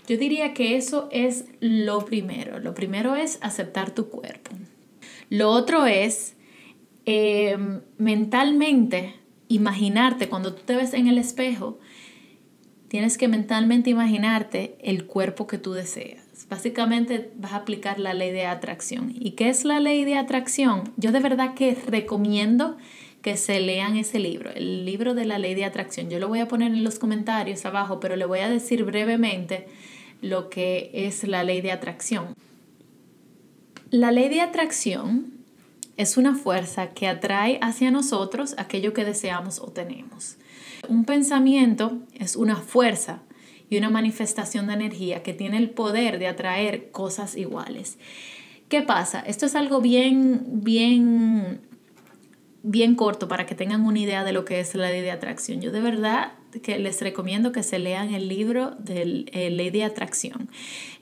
yo 0.08 0.18
diría 0.18 0.54
que 0.54 0.78
eso 0.78 1.10
es 1.12 1.46
lo 1.60 2.06
primero. 2.06 2.60
Lo 2.60 2.74
primero 2.74 3.16
es 3.16 3.40
aceptar 3.42 3.92
tu 3.92 4.08
cuerpo. 4.08 4.52
Lo 5.30 5.50
otro 5.50 5.86
es 5.86 6.36
em, 7.06 7.82
mentalmente 7.98 9.16
imaginarte 9.50 10.30
cuando 10.30 10.54
tú 10.54 10.64
te 10.66 10.76
ves 10.76 10.94
en 10.94 11.08
el 11.08 11.18
espejo, 11.18 11.78
tienes 12.88 13.18
que 13.18 13.28
mentalmente 13.28 13.90
imaginarte 13.90 14.78
el 14.82 15.06
cuerpo 15.06 15.46
que 15.46 15.58
tú 15.58 15.74
deseas 15.74 16.27
básicamente 16.50 17.32
vas 17.36 17.54
a 17.54 17.58
aplicar 17.58 18.00
la 18.00 18.14
ley 18.14 18.32
de 18.32 18.46
atracción. 18.46 19.14
¿Y 19.18 19.32
qué 19.32 19.50
es 19.50 19.66
la 19.66 19.80
ley 19.80 20.06
de 20.06 20.18
atracción? 20.18 20.92
Yo 20.98 21.12
de 21.12 21.20
verdad 21.20 21.54
que 21.54 21.78
recomiendo 21.88 22.78
que 23.22 23.36
se 23.36 23.60
lean 23.60 23.98
ese 23.98 24.20
libro, 24.20 24.52
el 24.52 24.86
libro 24.86 25.14
de 25.14 25.26
la 25.26 25.40
ley 25.40 25.56
de 25.56 25.66
atracción. 25.66 26.10
Yo 26.10 26.20
lo 26.20 26.28
voy 26.28 26.40
a 26.40 26.48
poner 26.48 26.72
en 26.72 26.84
los 26.84 27.00
comentarios 27.00 27.66
abajo, 27.66 28.00
pero 28.00 28.16
le 28.16 28.26
voy 28.26 28.40
a 28.40 28.50
decir 28.50 28.84
brevemente 28.84 29.68
lo 30.22 30.50
que 30.50 30.92
es 30.94 31.28
la 31.28 31.44
ley 31.44 31.62
de 31.62 31.72
atracción. 31.72 32.36
La 33.90 34.12
ley 34.12 34.30
de 34.30 34.42
atracción 34.42 35.34
es 35.98 36.16
una 36.16 36.36
fuerza 36.36 36.92
que 36.92 37.08
atrae 37.08 37.58
hacia 37.62 37.92
nosotros 37.92 38.56
aquello 38.58 38.94
que 38.94 39.04
deseamos 39.04 39.60
o 39.60 39.72
tenemos. 39.72 40.38
Un 40.88 41.06
pensamiento 41.06 41.98
es 42.14 42.36
una 42.36 42.56
fuerza 42.56 43.24
y 43.70 43.78
una 43.78 43.90
manifestación 43.90 44.68
de 44.68 44.74
energía 44.74 45.24
que 45.24 45.34
tiene 45.34 45.58
el 45.58 45.70
poder 45.70 46.20
de 46.20 46.28
atraer 46.28 46.92
cosas 46.92 47.36
iguales. 47.36 47.98
¿Qué 48.70 48.82
pasa? 48.82 49.22
Esto 49.22 49.46
es 49.46 49.56
algo 49.56 49.82
bien, 49.82 50.44
bien, 50.46 51.62
bien 52.64 52.96
corto 52.96 53.28
para 53.28 53.46
que 53.46 53.56
tengan 53.56 53.86
una 53.86 54.00
idea 54.00 54.24
de 54.24 54.34
lo 54.34 54.46
que 54.46 54.60
es 54.60 54.76
la 54.76 54.90
ley 54.90 55.02
de 55.02 55.12
atracción. 55.12 55.62
Yo 55.62 55.72
de 55.72 55.82
verdad 55.82 56.34
que 56.62 56.78
les 56.80 57.02
recomiendo 57.02 57.52
que 57.52 57.64
se 57.64 57.80
lean 57.80 58.14
el 58.14 58.28
libro 58.28 58.72
de 58.80 59.26
eh, 59.32 59.50
ley 59.50 59.70
de 59.70 59.84
atracción. 59.84 60.50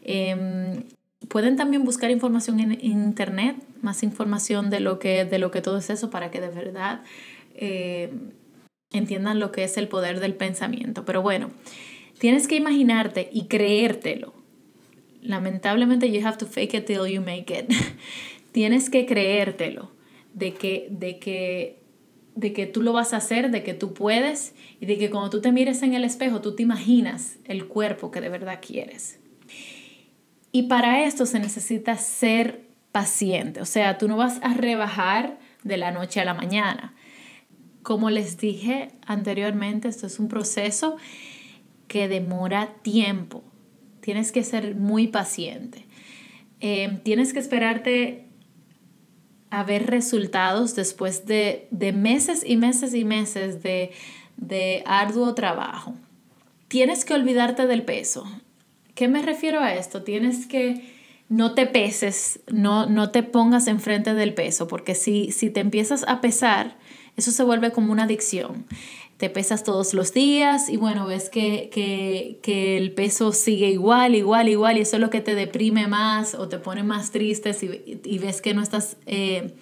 Em, 0.03 0.83
pueden 1.27 1.55
también 1.55 1.83
buscar 1.83 2.11
información 2.11 2.59
en, 2.59 2.77
internet, 2.83 3.55
más 3.81 4.03
información 4.03 4.69
de 4.69 4.79
lo, 4.79 4.99
que, 4.99 5.25
de 5.25 5.39
lo 5.39 5.51
que 5.51 5.61
todo 5.61 5.77
es 5.77 5.89
eso 5.89 6.09
para 6.09 6.29
que 6.31 6.41
de 6.41 6.49
verdad 6.49 7.01
eh, 7.55 8.11
entiendan 8.91 9.39
lo 9.39 9.51
que 9.51 9.63
es 9.63 9.77
el 9.77 9.87
poder 9.87 10.19
del 10.19 10.35
pensamiento. 10.35 11.03
Pero 11.05 11.21
bueno, 11.21 11.49
Tienes 12.19 12.47
que 12.47 12.55
imaginarte 12.55 13.29
y 13.31 13.45
creértelo. 13.45 14.33
Lamentablemente, 15.21 16.11
you 16.11 16.25
have 16.25 16.37
to 16.37 16.45
fake 16.45 16.73
it 16.73 16.85
till 16.85 17.07
you 17.07 17.21
make 17.21 17.53
it. 17.53 17.71
Tienes 18.51 18.89
que 18.89 19.05
creértelo 19.05 19.91
de 20.33 20.53
que, 20.53 20.87
de 20.89 21.19
que 21.19 21.85
de 22.35 22.51
que 22.51 22.65
tú 22.65 22.81
lo 22.81 22.93
vas 22.93 23.13
a 23.13 23.17
hacer, 23.17 23.49
de 23.49 23.63
que 23.63 23.73
tú 23.73 23.93
puedes 23.93 24.53
y 24.79 24.85
de 24.85 24.97
que 24.97 25.09
cuando 25.09 25.29
tú 25.29 25.41
te 25.41 25.51
mires 25.51 25.81
en 25.81 25.93
el 25.93 26.03
espejo 26.03 26.41
tú 26.41 26.53
te 26.53 26.63
imaginas 26.63 27.37
el 27.45 27.65
cuerpo 27.65 28.11
que 28.11 28.21
de 28.21 28.29
verdad 28.29 28.59
quieres. 28.61 29.19
Y 30.51 30.63
para 30.63 31.03
esto 31.05 31.25
se 31.25 31.39
necesita 31.39 31.97
ser 31.97 32.65
paciente, 32.91 33.61
o 33.61 33.65
sea, 33.65 33.97
tú 33.97 34.07
no 34.07 34.15
vas 34.15 34.39
a 34.41 34.53
rebajar 34.53 35.37
de 35.63 35.77
la 35.77 35.91
noche 35.91 36.21
a 36.21 36.25
la 36.25 36.33
mañana. 36.33 36.93
Como 37.83 38.09
les 38.09 38.37
dije 38.37 38.89
anteriormente, 39.05 39.87
esto 39.87 40.07
es 40.07 40.19
un 40.19 40.27
proceso 40.27 40.97
que 41.87 42.07
demora 42.07 42.73
tiempo. 42.81 43.43
Tienes 44.01 44.31
que 44.31 44.43
ser 44.43 44.75
muy 44.75 45.07
paciente. 45.07 45.85
Eh, 46.61 46.99
tienes 47.03 47.33
que 47.33 47.39
esperarte 47.39 48.25
a 49.49 49.63
ver 49.63 49.87
resultados 49.87 50.75
después 50.75 51.25
de, 51.25 51.67
meses 51.95 52.43
y 52.45 52.57
meses 52.57 52.93
y 52.93 53.05
meses 53.05 53.63
de, 53.63 53.91
de 54.37 54.83
arduo 54.85 55.33
trabajo. 55.33 55.95
Tienes 56.67 57.05
que 57.05 57.13
olvidarte 57.13 57.67
del 57.67 57.83
peso. 57.83 58.25
¿Qué 58.95 59.07
me 59.07 59.21
refiero 59.21 59.59
a 59.59 59.73
esto? 59.75 60.03
Tienes 60.03 60.47
que 60.47 60.93
no 61.29 61.53
te 61.53 61.65
peses, 61.65 62.39
no, 62.51 62.85
no 62.85 63.11
te 63.11 63.23
pongas 63.23 63.67
enfrente 63.67 64.13
del 64.13 64.33
peso, 64.33 64.67
porque 64.67 64.93
si, 64.93 65.31
si 65.31 65.49
te 65.49 65.59
empiezas 65.59 66.05
a 66.07 66.21
pesar, 66.21 66.77
eso 67.17 67.31
se 67.31 67.43
vuelve 67.43 67.71
como 67.71 67.91
una 67.91 68.03
adicción 68.03 68.65
te 69.17 69.29
pesas 69.29 69.63
todos 69.63 69.93
los 69.93 70.13
días 70.13 70.69
y 70.69 70.77
bueno, 70.77 71.05
ves 71.07 71.29
que, 71.29 72.39
el 72.77 72.91
peso 72.91 73.31
sigue 73.31 73.69
igual, 73.69 74.15
igual, 74.15 74.49
igual 74.49 74.77
y 74.77 74.81
eso 74.81 74.97
es 74.97 75.01
lo 75.01 75.09
que 75.09 75.21
te 75.21 75.35
deprime 75.35 75.87
más 75.87 76.35
o 76.35 76.49
te 76.49 76.59
pone 76.59 76.83
más 76.83 77.11
triste 77.11 77.55
y, 78.03 78.17
ves 78.19 78.41
que 78.41 78.53
no 78.53 78.61
estás 78.61 78.97
eh, 79.05 79.55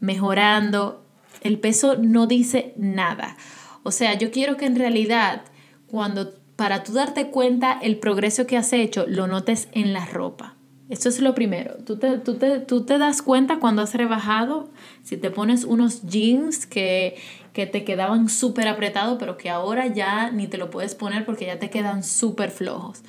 mejorando. 0.00 1.04
El 1.40 1.58
peso 1.58 1.96
no 1.96 2.26
dice 2.26 2.74
nada. 2.76 3.36
O 3.84 3.90
sea, 3.90 4.18
yo 4.18 4.30
quiero 4.30 4.56
que 4.56 4.66
en 4.66 4.76
realidad 4.76 5.44
cuando 5.86 6.34
para 6.56 6.82
tú 6.82 6.92
darte 6.92 7.28
cuenta 7.28 7.78
el 7.80 7.98
progreso 7.98 8.46
que 8.46 8.56
has 8.56 8.72
hecho, 8.72 9.06
lo 9.06 9.28
notes 9.28 9.68
en 9.72 9.92
la 9.92 10.04
ropa. 10.04 10.57
Esto 10.88 11.10
es 11.10 11.20
lo 11.20 11.34
primero. 11.34 11.74
Tú 11.84 11.98
te, 11.98 12.18
tú 12.18 12.34
te, 12.34 12.60
tú 12.60 12.84
te 12.84 12.96
das 12.98 13.20
cuenta 13.20 13.58
cuando 13.58 13.82
has 13.82 13.94
rebajado, 13.94 14.70
si 15.02 15.16
te 15.16 15.30
pones 15.30 15.64
unos 15.64 16.02
jeans 16.02 16.66
que, 16.66 17.16
que 17.52 17.66
te 17.66 17.84
quedaban 17.84 18.28
súper 18.28 18.68
apretados, 18.68 19.18
pero 19.18 19.36
que 19.36 19.50
ahora 19.50 19.86
ya 19.86 20.30
ni 20.30 20.46
te 20.46 20.56
lo 20.56 20.70
puedes 20.70 20.94
poner 20.94 21.26
porque 21.26 21.46
ya 21.46 21.58
te 21.58 21.68
quedan 21.68 22.02
súper 22.02 22.50
flojos. 22.50 23.02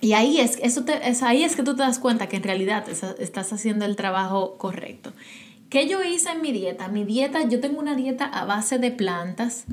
Y 0.00 0.12
ahí 0.12 0.40
es, 0.40 0.58
eso 0.62 0.84
te, 0.84 1.08
es, 1.08 1.22
ahí 1.22 1.44
es 1.44 1.56
que 1.56 1.62
tú 1.62 1.76
te 1.76 1.82
das 1.82 1.98
cuenta 1.98 2.28
que 2.28 2.36
en 2.36 2.42
realidad 2.42 2.84
estás 2.88 3.52
haciendo 3.52 3.84
el 3.84 3.96
trabajo 3.96 4.58
correcto. 4.58 5.12
¿Qué 5.70 5.88
yo 5.88 6.02
hice 6.02 6.30
en 6.30 6.42
mi 6.42 6.52
dieta? 6.52 6.88
Mi 6.88 7.04
dieta, 7.04 7.48
yo 7.48 7.60
tengo 7.60 7.80
una 7.80 7.94
dieta 7.94 8.26
a 8.26 8.44
base 8.44 8.78
de 8.78 8.90
plantas. 8.90 9.64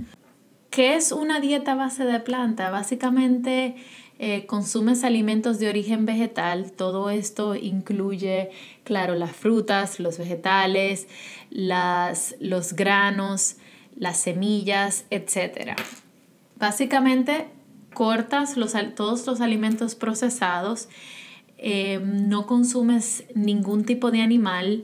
¿Qué 0.69 0.95
es 0.95 1.11
una 1.11 1.39
dieta 1.39 1.73
a 1.73 1.75
base 1.75 2.05
de 2.05 2.19
planta? 2.19 2.69
Básicamente 2.69 3.75
eh, 4.23 4.45
consumes 4.45 5.03
alimentos 5.03 5.57
de 5.57 5.67
origen 5.67 6.05
vegetal, 6.05 6.71
todo 6.73 7.09
esto 7.09 7.55
incluye, 7.55 8.51
claro, 8.83 9.15
las 9.15 9.35
frutas, 9.35 9.99
los 9.99 10.19
vegetales, 10.19 11.07
las, 11.49 12.35
los 12.39 12.73
granos, 12.73 13.55
las 13.95 14.19
semillas, 14.19 15.05
etc. 15.09 15.71
Básicamente, 16.55 17.47
cortas 17.95 18.57
los, 18.57 18.75
todos 18.93 19.25
los 19.25 19.41
alimentos 19.41 19.95
procesados, 19.95 20.87
eh, 21.57 21.99
no 21.99 22.45
consumes 22.45 23.23
ningún 23.33 23.85
tipo 23.85 24.11
de 24.11 24.21
animal 24.21 24.83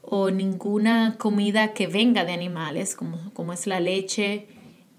o 0.00 0.30
ninguna 0.30 1.16
comida 1.18 1.72
que 1.72 1.88
venga 1.88 2.24
de 2.24 2.34
animales, 2.34 2.94
como, 2.94 3.34
como 3.34 3.52
es 3.52 3.66
la 3.66 3.80
leche, 3.80 4.46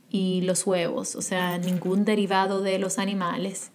y 0.10 0.42
los 0.42 0.66
huevos, 0.66 1.16
o 1.16 1.22
sea, 1.22 1.58
ningún 1.58 2.06
derivado 2.06 2.62
de 2.62 2.80
los 2.80 3.00
animales. 3.00 3.72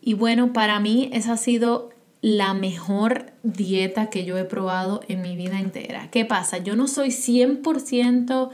Y 0.00 0.14
bueno, 0.14 0.52
para 0.52 0.80
mí 0.80 1.10
esa 1.12 1.32
ha 1.32 1.36
sido 1.36 1.90
la 2.20 2.54
mejor 2.54 3.32
dieta 3.42 4.10
que 4.10 4.24
yo 4.24 4.38
he 4.38 4.44
probado 4.44 5.00
en 5.08 5.22
mi 5.22 5.36
vida 5.36 5.58
entera. 5.58 6.08
¿Qué 6.10 6.24
pasa? 6.24 6.58
Yo 6.58 6.76
no 6.76 6.86
soy 6.86 7.08
100%, 7.08 8.50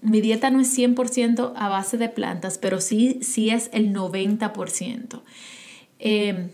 mi 0.00 0.20
dieta 0.20 0.50
no 0.50 0.60
es 0.60 0.76
100% 0.76 1.52
a 1.54 1.68
base 1.68 1.96
de 1.96 2.08
plantas, 2.08 2.58
pero 2.58 2.80
sí, 2.80 3.20
sí 3.22 3.50
es 3.50 3.70
el 3.72 3.92
90%. 3.92 5.22
Eh, 6.00 6.50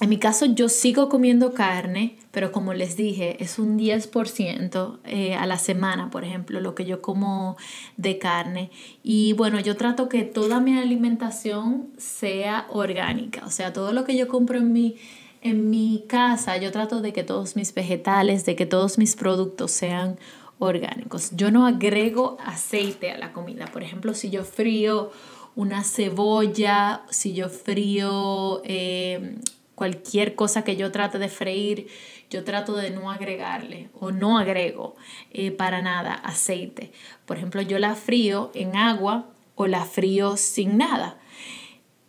en 0.00 0.08
mi 0.08 0.18
caso 0.18 0.46
yo 0.46 0.68
sigo 0.68 1.08
comiendo 1.08 1.52
carne, 1.54 2.18
pero 2.30 2.52
como 2.52 2.72
les 2.72 2.96
dije, 2.96 3.42
es 3.42 3.58
un 3.58 3.78
10% 3.78 4.98
eh, 5.04 5.34
a 5.34 5.46
la 5.46 5.58
semana, 5.58 6.10
por 6.10 6.24
ejemplo, 6.24 6.60
lo 6.60 6.74
que 6.74 6.84
yo 6.84 7.02
como 7.02 7.56
de 7.96 8.18
carne. 8.18 8.70
Y 9.02 9.32
bueno, 9.32 9.58
yo 9.58 9.76
trato 9.76 10.08
que 10.08 10.22
toda 10.22 10.60
mi 10.60 10.78
alimentación 10.78 11.88
sea 11.96 12.66
orgánica, 12.70 13.44
o 13.44 13.50
sea, 13.50 13.72
todo 13.72 13.92
lo 13.92 14.04
que 14.04 14.16
yo 14.16 14.28
compro 14.28 14.58
en 14.58 14.72
mi, 14.72 14.96
en 15.42 15.68
mi 15.68 16.04
casa, 16.06 16.56
yo 16.58 16.70
trato 16.70 17.00
de 17.00 17.12
que 17.12 17.24
todos 17.24 17.56
mis 17.56 17.74
vegetales, 17.74 18.44
de 18.44 18.54
que 18.54 18.66
todos 18.66 18.98
mis 18.98 19.16
productos 19.16 19.72
sean 19.72 20.16
orgánicos. 20.60 21.30
Yo 21.34 21.50
no 21.50 21.66
agrego 21.66 22.36
aceite 22.44 23.10
a 23.10 23.18
la 23.18 23.32
comida. 23.32 23.66
Por 23.66 23.82
ejemplo, 23.82 24.14
si 24.14 24.30
yo 24.30 24.44
frío 24.44 25.10
una 25.56 25.82
cebolla, 25.82 27.02
si 27.10 27.32
yo 27.34 27.48
frío... 27.48 28.62
Eh, 28.64 29.38
cualquier 29.78 30.34
cosa 30.34 30.64
que 30.64 30.74
yo 30.74 30.90
trate 30.90 31.20
de 31.20 31.28
freír, 31.28 31.86
yo 32.30 32.42
trato 32.42 32.74
de 32.74 32.90
no 32.90 33.12
agregarle 33.12 33.90
o 33.94 34.10
no 34.10 34.36
agrego 34.36 34.96
eh, 35.30 35.52
para 35.52 35.82
nada 35.82 36.14
aceite. 36.14 36.90
Por 37.26 37.36
ejemplo, 37.36 37.62
yo 37.62 37.78
la 37.78 37.94
frío 37.94 38.50
en 38.54 38.74
agua 38.74 39.28
o 39.54 39.68
la 39.68 39.84
frío 39.84 40.36
sin 40.36 40.78
nada. 40.78 41.18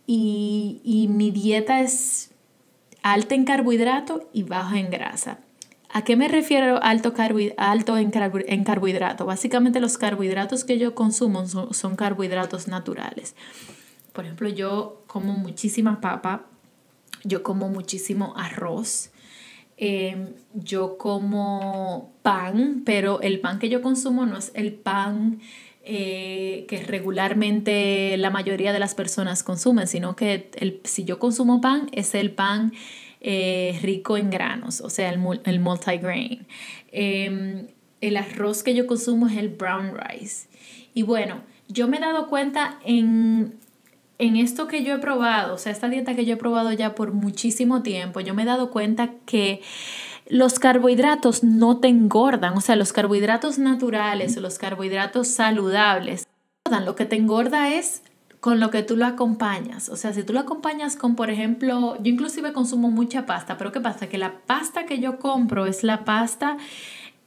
Y, 0.04 1.06
mi 1.10 1.30
dieta 1.30 1.80
es 1.80 2.32
alta 3.04 3.36
en 3.36 3.44
carbohidrato 3.44 4.28
y 4.32 4.42
baja 4.42 4.80
en 4.80 4.90
grasa. 4.90 5.38
¿A 5.90 6.02
qué 6.02 6.16
me 6.16 6.26
refiero 6.26 6.82
alto, 6.82 7.14
alto 7.56 7.96
en, 7.96 8.10
carbohidrato? 8.64 9.26
Básicamente 9.26 9.78
los 9.78 9.96
carbohidratos 9.96 10.64
que 10.64 10.76
yo 10.76 10.96
consumo 10.96 11.46
son, 11.46 11.72
son 11.72 11.94
carbohidratos 11.94 12.66
naturales. 12.66 13.36
Por 14.12 14.24
ejemplo, 14.24 14.48
yo 14.48 15.02
como 15.06 15.34
muchísima 15.34 16.00
papa, 16.00 16.49
yo 17.24 17.42
como 17.42 17.68
muchísimo 17.68 18.34
arroz. 18.36 19.10
Em, 19.82 20.34
yo 20.52 20.98
como 20.98 22.12
pan, 22.22 22.82
pero 22.84 23.22
el 23.22 23.40
pan 23.40 23.58
que 23.58 23.70
yo 23.70 23.80
consumo 23.80 24.26
no 24.26 24.36
es 24.36 24.52
el 24.54 24.74
pan 24.74 25.40
eh, 25.82 26.66
que 26.68 26.82
regularmente 26.82 28.14
la 28.18 28.28
mayoría 28.28 28.74
de 28.74 28.78
las 28.78 28.94
personas 28.94 29.42
consumen, 29.42 29.86
sino 29.86 30.16
que 30.16 30.50
el, 30.56 30.80
si 30.84 31.04
yo 31.04 31.18
consumo 31.18 31.62
pan 31.62 31.88
es 31.92 32.14
el 32.14 32.30
pan 32.30 32.74
eh, 33.22 33.78
rico 33.82 34.18
en 34.18 34.28
granos, 34.28 34.82
o 34.82 34.90
sea, 34.90 35.08
el, 35.08 35.40
el 35.44 35.60
multigrain. 35.60 36.46
Em, 36.92 37.68
el 38.02 38.16
arroz 38.18 38.62
que 38.62 38.74
yo 38.74 38.86
consumo 38.86 39.28
es 39.28 39.38
el 39.38 39.48
brown 39.48 39.92
rice. 39.96 40.48
Y 40.92 41.02
bueno, 41.02 41.40
yo 41.68 41.88
me 41.88 41.96
he 41.96 42.00
dado 42.00 42.28
cuenta 42.28 42.78
en 42.84 43.54
en 44.20 44.36
esto 44.36 44.68
que 44.68 44.84
yo 44.84 44.94
he 44.94 44.98
probado, 44.98 45.54
o 45.54 45.58
sea, 45.58 45.72
esta 45.72 45.88
dieta 45.88 46.14
que 46.14 46.26
yo 46.26 46.34
he 46.34 46.36
probado 46.36 46.70
ya 46.72 46.94
por 46.94 47.12
muchísimo 47.12 47.82
tiempo, 47.82 48.20
yo 48.20 48.34
me 48.34 48.42
he 48.42 48.46
dado 48.46 48.70
cuenta 48.70 49.10
que 49.24 49.62
los 50.28 50.58
carbohidratos 50.58 51.42
no 51.42 51.78
te 51.78 51.88
engordan, 51.88 52.56
o 52.56 52.60
sea, 52.60 52.76
los 52.76 52.92
carbohidratos 52.92 53.58
naturales 53.58 54.36
los 54.36 54.58
carbohidratos 54.58 55.28
saludables, 55.28 56.26
lo 56.84 56.94
que 56.94 57.06
te 57.06 57.16
engorda 57.16 57.74
es 57.74 58.02
con 58.40 58.60
lo 58.60 58.70
que 58.70 58.82
tú 58.82 58.96
lo 58.96 59.06
acompañas. 59.06 59.88
O 59.88 59.96
sea, 59.96 60.12
si 60.12 60.22
tú 60.22 60.32
lo 60.32 60.40
acompañas 60.40 60.96
con, 60.96 61.16
por 61.16 61.30
ejemplo, 61.30 61.96
yo 62.02 62.10
inclusive 62.10 62.52
consumo 62.52 62.90
mucha 62.90 63.26
pasta, 63.26 63.58
pero 63.58 63.72
¿qué 63.72 63.80
pasa? 63.80 64.08
Que 64.08 64.18
la 64.18 64.40
pasta 64.46 64.86
que 64.86 64.98
yo 64.98 65.18
compro 65.18 65.66
es 65.66 65.82
la 65.82 66.04
pasta 66.04 66.56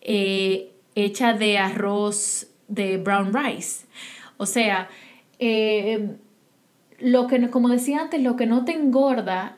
eh, 0.02 0.72
hecha 0.96 1.34
de 1.34 1.58
arroz 1.58 2.48
de 2.68 2.98
brown 2.98 3.34
rice. 3.34 3.86
O 4.38 4.46
sea, 4.46 4.90
eh, 5.40 6.18
lo 7.04 7.28
que, 7.28 7.50
como 7.50 7.68
decía 7.70 8.02
antes, 8.02 8.22
lo 8.22 8.36
que 8.38 8.46
no 8.46 8.64
te 8.64 8.72
engorda 8.72 9.58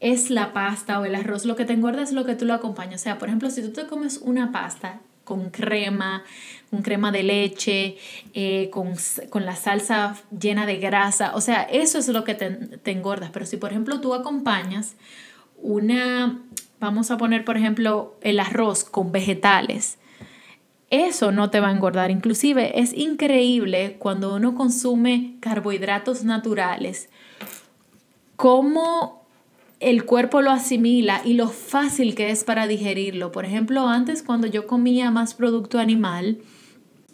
es 0.00 0.30
la 0.30 0.52
pasta 0.52 0.98
o 0.98 1.04
el 1.04 1.14
arroz, 1.14 1.44
lo 1.44 1.54
que 1.54 1.66
te 1.66 1.74
engorda 1.74 2.02
es 2.02 2.12
lo 2.12 2.24
que 2.24 2.34
tú 2.34 2.46
lo 2.46 2.54
acompañas. 2.54 3.02
O 3.02 3.04
sea, 3.04 3.18
por 3.18 3.28
ejemplo, 3.28 3.50
si 3.50 3.62
tú 3.62 3.72
te 3.72 3.86
comes 3.86 4.18
una 4.18 4.50
pasta 4.50 5.00
con 5.24 5.50
crema, 5.50 6.24
con 6.70 6.82
crema 6.82 7.12
de 7.12 7.22
leche, 7.22 7.98
eh, 8.32 8.70
con, 8.70 8.94
la 9.44 9.56
salsa 9.56 10.16
llena 10.38 10.64
de 10.64 10.78
grasa, 10.78 11.34
o 11.34 11.40
sea, 11.40 11.62
eso 11.64 11.98
es 11.98 12.08
lo 12.08 12.24
que 12.24 12.34
te, 12.34 12.50
te 12.50 12.90
engorda. 12.92 13.30
Pero 13.32 13.44
si, 13.44 13.58
por 13.58 13.70
ejemplo, 13.70 14.00
tú 14.00 14.14
acompañas 14.14 14.94
una, 15.62 16.40
vamos 16.80 17.10
a 17.10 17.18
poner, 17.18 17.44
por 17.44 17.58
ejemplo, 17.58 18.16
el 18.22 18.40
arroz 18.40 18.84
con 18.84 19.12
vegetales, 19.12 19.98
eso 20.90 21.32
no 21.32 21.50
te 21.50 21.60
va 21.60 21.68
a 21.68 21.72
engordar. 21.72 22.10
Inclusive 22.10 22.80
es 22.80 22.92
increíble 22.92 23.96
cuando 23.98 24.34
uno 24.34 24.54
consume 24.54 25.36
carbohidratos 25.40 26.24
naturales, 26.24 27.08
cómo 28.36 29.26
el 29.80 30.04
cuerpo 30.04 30.40
lo 30.40 30.50
asimila 30.50 31.20
y 31.24 31.34
lo 31.34 31.48
fácil 31.48 32.14
que 32.14 32.30
es 32.30 32.44
para 32.44 32.66
digerirlo. 32.66 33.32
Por 33.32 33.44
ejemplo, 33.44 33.88
antes 33.88 34.22
cuando 34.22 34.46
yo 34.46 34.66
comía 34.66 35.10
más 35.10 35.34
producto 35.34 35.78
animal 35.78 36.38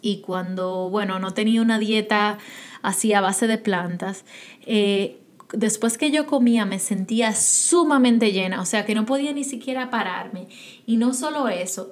y 0.01 0.21
cuando, 0.21 0.89
bueno, 0.89 1.19
no 1.19 1.33
tenía 1.33 1.61
una 1.61 1.79
dieta 1.79 2.37
así 2.81 3.13
a 3.13 3.21
base 3.21 3.47
de 3.47 3.57
plantas, 3.57 4.23
eh, 4.65 5.17
después 5.51 5.97
que 5.97 6.11
yo 6.11 6.25
comía 6.25 6.65
me 6.65 6.79
sentía 6.79 7.33
sumamente 7.33 8.31
llena, 8.31 8.61
o 8.61 8.65
sea 8.65 8.85
que 8.85 8.95
no 8.95 9.05
podía 9.05 9.33
ni 9.33 9.43
siquiera 9.43 9.89
pararme. 9.89 10.47
Y 10.85 10.97
no 10.97 11.13
solo 11.13 11.47
eso, 11.49 11.91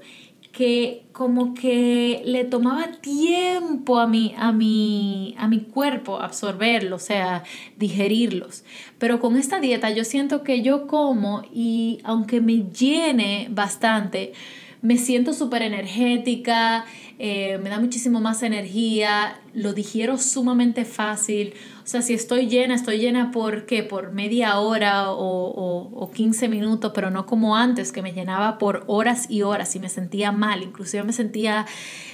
que 0.51 1.05
como 1.13 1.53
que 1.53 2.21
le 2.25 2.43
tomaba 2.43 2.91
tiempo 2.99 3.99
a 3.99 4.07
mi, 4.07 4.33
a 4.37 4.51
mi, 4.51 5.35
a 5.37 5.47
mi 5.47 5.61
cuerpo 5.61 6.19
absorberlos, 6.19 7.01
o 7.01 7.05
sea, 7.05 7.43
digerirlos. 7.77 8.63
Pero 8.97 9.19
con 9.19 9.37
esta 9.37 9.59
dieta 9.59 9.89
yo 9.91 10.03
siento 10.03 10.43
que 10.43 10.61
yo 10.61 10.87
como 10.87 11.43
y 11.53 11.99
aunque 12.03 12.41
me 12.41 12.63
llene 12.69 13.47
bastante, 13.49 14.33
me 14.81 14.97
siento 14.97 15.33
súper 15.33 15.61
energética, 15.61 16.85
eh, 17.19 17.59
me 17.61 17.69
da 17.69 17.79
muchísimo 17.79 18.19
más 18.19 18.41
energía, 18.43 19.39
lo 19.53 19.73
digiero 19.73 20.17
sumamente 20.17 20.85
fácil. 20.85 21.53
O 21.83 21.87
sea, 21.87 22.01
si 22.01 22.13
estoy 22.13 22.47
llena, 22.47 22.75
estoy 22.75 22.99
llena 22.99 23.31
por 23.31 23.65
qué? 23.65 23.83
Por 23.83 24.11
media 24.11 24.59
hora 24.59 25.11
o, 25.11 25.91
o, 25.93 26.11
15 26.11 26.47
minutos, 26.47 26.91
pero 26.93 27.09
no 27.09 27.25
como 27.25 27.55
antes, 27.55 27.91
que 27.91 28.01
me 28.01 28.13
llenaba 28.13 28.57
por 28.57 28.83
horas 28.87 29.29
y 29.29 29.41
horas 29.41 29.75
y 29.75 29.79
me 29.79 29.89
sentía 29.89 30.31
mal, 30.31 30.63
inclusive 30.63 31.03
me 31.03 31.13
sentía 31.13 31.65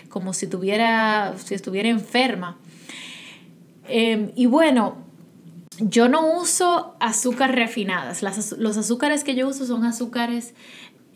como 0.09 0.33
si, 0.33 0.47
tuviera, 0.47 1.33
si 1.37 1.53
estuviera 1.53 1.89
enferma. 1.89 2.57
Em, 3.87 4.31
y 4.35 4.45
bueno, 4.45 4.97
yo 5.79 6.07
no 6.09 6.37
uso 6.37 6.95
azúcar 6.99 7.55
refinadas. 7.55 8.21
los 8.21 8.77
azúcares 8.77 9.23
que 9.23 9.35
yo 9.35 9.47
uso 9.47 9.65
son 9.65 9.85
azúcares 9.85 10.53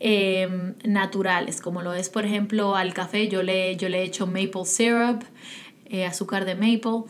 Em, 0.04 0.74
naturales, 0.82 1.60
como 1.60 1.80
lo 1.80 1.94
es, 1.94 2.08
por 2.08 2.24
ejemplo, 2.24 2.74
al 2.74 2.92
café. 2.92 3.28
Yo 3.28 3.44
le, 3.44 3.76
yo 3.76 3.88
le 3.88 4.00
he 4.00 4.02
hecho 4.02 4.26
maple 4.26 4.64
syrup, 4.64 5.22
eh, 5.86 6.04
azúcar 6.04 6.44
de 6.44 6.56
maple. 6.56 7.04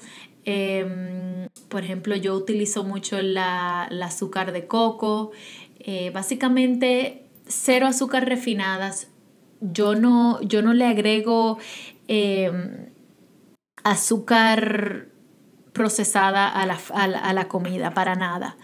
Em, 0.44 1.48
por 1.68 1.84
ejemplo, 1.84 2.16
yo 2.16 2.34
utilizo 2.34 2.84
mucho 2.84 3.20
la, 3.22 3.84
azúcar 3.84 4.52
de 4.52 4.66
coco. 4.66 5.32
Eh, 5.78 6.10
básicamente, 6.10 7.26
cero 7.46 7.86
azúcar 7.86 8.26
refinadas. 8.28 9.08
Yo 9.60 9.94
no, 9.94 10.40
yo 10.42 10.62
no 10.62 10.74
le 10.74 10.86
agrego 10.86 11.58
em, 12.08 12.90
azúcar 13.84 15.08
procesada 15.72 16.48
a 16.48 16.66
la, 16.66 16.78
a 16.94 17.32
la 17.32 17.48
comida, 17.48 17.94
para 17.94 18.14
nada. 18.14 18.56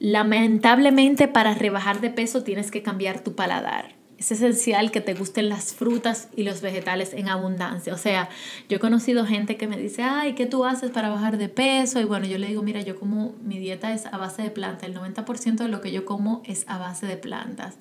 Lamentablemente 0.00 1.28
para 1.28 1.54
rebajar 1.54 2.00
de 2.00 2.10
peso 2.10 2.42
tienes 2.44 2.70
que 2.70 2.82
cambiar 2.82 3.20
tu 3.20 3.34
paladar. 3.34 3.97
Es 4.18 4.32
esencial 4.32 4.90
que 4.90 5.00
te 5.00 5.14
gusten 5.14 5.48
las 5.48 5.74
frutas 5.74 6.28
y 6.34 6.42
los 6.42 6.60
vegetales 6.60 7.12
en 7.12 7.28
abundancia. 7.28 7.94
O 7.94 7.98
sea, 7.98 8.28
yo 8.68 8.78
he 8.78 8.80
conocido 8.80 9.24
gente 9.24 9.56
que 9.56 9.68
me 9.68 9.76
dice, 9.76 10.02
ay, 10.02 10.34
¿qué 10.34 10.44
tú 10.46 10.64
haces 10.64 10.90
para 10.90 11.08
bajar 11.08 11.38
de 11.38 11.48
peso? 11.48 12.00
Y 12.00 12.04
bueno, 12.04 12.26
yo 12.26 12.36
le 12.36 12.48
digo, 12.48 12.62
mira, 12.62 12.80
yo 12.82 12.98
como, 12.98 13.36
mi 13.44 13.58
dieta 13.58 13.92
es 13.94 14.06
a 14.06 14.16
base 14.18 14.42
de 14.42 14.50
plantas, 14.50 14.88
el 14.88 14.96
90% 14.96 15.56
de 15.56 15.68
lo 15.68 15.80
que 15.80 15.92
yo 15.92 16.04
como 16.04 16.42
es 16.44 16.64
a 16.68 16.78
base 16.78 17.06
de 17.06 17.16
plantas. 17.16 17.78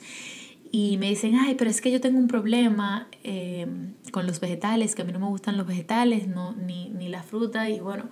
Y 0.71 0.97
me 0.97 1.09
dicen, 1.09 1.35
ay, 1.35 1.55
pero 1.55 1.71
es 1.71 1.81
que 1.81 1.91
yo 1.91 1.99
tengo 2.01 2.19
un 2.19 2.27
problema 2.27 3.07
em, 3.23 3.93
con 4.11 4.27
los 4.27 4.39
vegetales, 4.39 4.93
que 4.93 5.01
a 5.01 5.05
mí 5.05 5.11
no 5.11 5.19
me 5.19 5.27
gustan 5.27 5.57
los 5.57 5.65
vegetales, 5.65 6.27
no, 6.27 6.53
ni, 6.53 6.89
ni 6.89 7.09
la 7.09 7.23
fruta. 7.23 7.67
Y 7.67 7.79
bueno, 7.79 8.09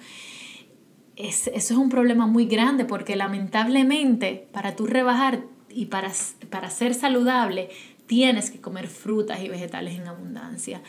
es, 1.15 1.47
eso 1.47 1.73
es 1.73 1.79
un 1.79 1.89
problema 1.89 2.25
muy 2.25 2.47
grande 2.47 2.85
porque 2.85 3.15
lamentablemente 3.15 4.47
para 4.51 4.75
tú 4.75 4.87
rebajar 4.87 5.43
y 5.69 5.87
para, 5.87 6.11
para 6.49 6.69
ser 6.69 6.93
saludable 6.93 7.69
tienes 8.07 8.51
que 8.51 8.61
comer 8.61 8.87
frutas 8.87 9.41
y 9.41 9.49
vegetales 9.49 9.95
en 9.95 10.07
abundancia. 10.07 10.81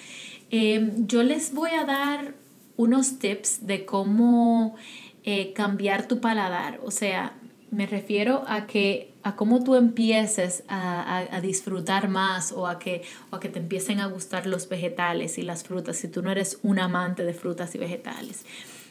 Em, 0.50 1.06
yo 1.06 1.22
les 1.22 1.52
voy 1.54 1.70
a 1.70 1.84
dar 1.84 2.34
unos 2.76 3.18
tips 3.18 3.66
de 3.66 3.84
cómo 3.84 4.76
eh, 5.24 5.52
cambiar 5.54 6.06
tu 6.06 6.20
paladar. 6.20 6.80
O 6.84 6.90
sea, 6.90 7.34
me 7.70 7.86
refiero 7.86 8.44
a 8.46 8.66
que 8.66 9.12
a 9.22 9.34
cómo 9.34 9.64
tú 9.64 9.74
empieces 9.74 10.62
a, 10.68 11.26
a, 11.34 11.40
disfrutar 11.40 12.08
más 12.08 12.52
o 12.52 12.68
a, 12.68 12.78
que, 12.78 13.02
o 13.30 13.36
a 13.36 13.40
que 13.40 13.48
te 13.48 13.58
empiecen 13.58 13.98
a 13.98 14.06
gustar 14.06 14.46
los 14.46 14.68
vegetales 14.68 15.36
y 15.38 15.42
las 15.42 15.64
frutas 15.64 15.96
si 15.96 16.06
tú 16.06 16.22
no 16.22 16.30
eres 16.30 16.60
un 16.62 16.78
amante 16.78 17.24
de 17.24 17.34
frutas 17.34 17.74
y 17.74 17.78
vegetales. 17.78 18.44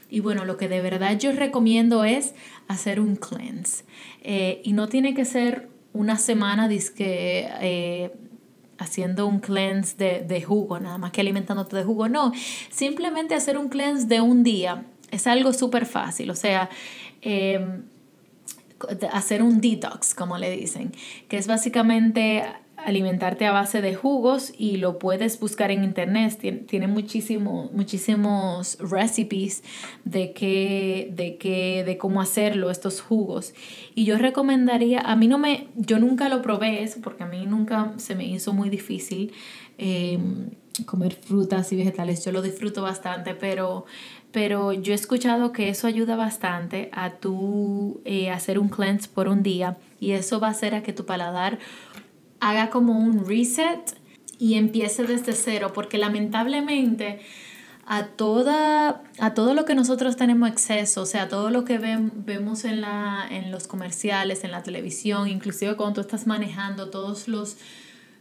Y 0.09 0.19
bueno, 0.19 0.43
lo 0.43 0.57
que 0.57 0.67
de 0.67 0.81
verdad 0.81 1.17
yo 1.17 1.31
recomiendo 1.31 2.03
es 2.03 2.35
hacer 2.67 2.99
un 2.99 3.15
cleanse. 3.15 3.85
Eh, 4.23 4.61
y 4.63 4.73
no 4.73 4.89
tiene 4.89 5.13
que 5.13 5.23
ser 5.23 5.69
una 5.95 6.17
semana 6.17 6.67
disque, 6.67 7.47
eh, 7.61 8.11
haciendo 8.77 9.25
un 9.27 9.39
cleanse 9.39 9.95
de, 10.27 10.41
jugo, 10.41 10.77
nada 10.79 10.97
más 10.97 11.11
que 11.11 11.21
alimentándote 11.21 11.77
de 11.77 11.83
jugo. 11.83 12.09
No, 12.09 12.33
simplemente 12.69 13.33
hacer 13.33 13.57
un 13.57 13.69
cleanse 13.69 14.05
de 14.05 14.19
un 14.19 14.43
día. 14.43 14.83
Es 15.09 15.25
algo 15.25 15.53
súper 15.53 15.85
fácil. 15.85 16.29
O 16.29 16.35
sea, 16.35 16.69
em, 17.21 17.83
hacer 19.13 19.41
un 19.41 19.61
detox, 19.61 20.13
como 20.13 20.37
le 20.37 20.51
dicen, 20.51 20.91
que 21.29 21.37
es 21.37 21.47
básicamente 21.47 22.43
alimentarte 22.77 23.45
a 23.45 23.51
base 23.51 23.81
de 23.81 23.95
jugos 23.95 24.53
y 24.57 24.77
lo 24.77 24.99
puedes 24.99 25.39
buscar 25.39 25.71
en 25.71 25.83
internet. 25.83 26.65
Tiene, 26.67 26.87
muchísimo, 26.87 27.69
muchísimos 27.73 28.77
recipes 28.79 29.63
de, 30.03 30.33
qué, 30.33 31.11
de, 31.13 31.37
qué, 31.37 31.83
de 31.85 31.97
cómo 31.97 32.21
hacerlo, 32.21 32.69
estos 32.69 33.01
jugos. 33.01 33.53
Y 33.95 34.05
yo 34.05 34.17
recomendaría, 34.17 34.99
a 34.99 35.15
mí 35.15 35.27
no 35.27 35.37
me, 35.37 35.67
yo 35.75 35.99
nunca 35.99 36.29
lo 36.29 36.41
probé 36.41 36.83
eso 36.83 36.99
porque 37.01 37.23
a 37.23 37.27
mí 37.27 37.45
nunca 37.45 37.93
se 37.97 38.15
me 38.15 38.25
hizo 38.25 38.53
muy 38.53 38.69
difícil 38.69 39.33
em, 39.77 40.49
comer 40.85 41.13
frutas 41.13 41.71
y 41.71 41.77
vegetales. 41.77 42.23
Yo 42.23 42.31
lo 42.31 42.41
disfruto 42.41 42.81
bastante, 42.81 43.35
pero 43.35 43.85
pero 44.35 44.73
yo 44.73 44.91
he 44.91 44.95
escuchado 44.95 45.53
que 45.53 45.69
eso 45.69 45.87
ayuda 45.87 46.17
bastante 46.17 46.89
a 46.91 47.11
tú 47.11 48.01
eh, 48.03 48.29
hacer 48.31 48.59
un 48.59 48.67
cleanse 48.67 49.07
por 49.07 49.29
un 49.29 49.43
día 49.43 49.77
y 50.01 50.11
eso 50.11 50.41
va 50.41 50.49
a 50.49 50.51
hacer 50.51 50.75
a 50.75 50.83
que 50.83 50.91
tu 50.91 51.05
paladar 51.05 51.57
haga 52.39 52.69
como 52.69 52.97
un 52.97 53.25
reset 53.25 53.97
y 54.37 54.55
empiece 54.55 55.03
desde 55.03 55.33
cero, 55.33 55.71
porque 55.73 55.97
lamentablemente 55.97 57.21
a, 57.85 58.07
toda, 58.07 59.03
a 59.19 59.33
todo 59.33 59.53
lo 59.53 59.65
que 59.65 59.75
nosotros 59.75 60.17
tenemos 60.17 60.49
acceso, 60.49 61.03
o 61.03 61.05
sea, 61.05 61.29
todo 61.29 61.49
lo 61.49 61.65
que 61.65 61.77
vemos 61.77 62.65
en, 62.65 62.81
la, 62.81 63.25
en 63.29 63.51
los 63.51 63.67
comerciales, 63.67 64.43
en 64.43 64.51
la 64.51 64.63
televisión, 64.63 65.27
inclusive 65.27 65.75
cuando 65.75 65.95
tú 65.95 66.01
estás 66.01 66.27
manejando 66.27 66.89
todos 66.89 67.27
los, 67.27 67.57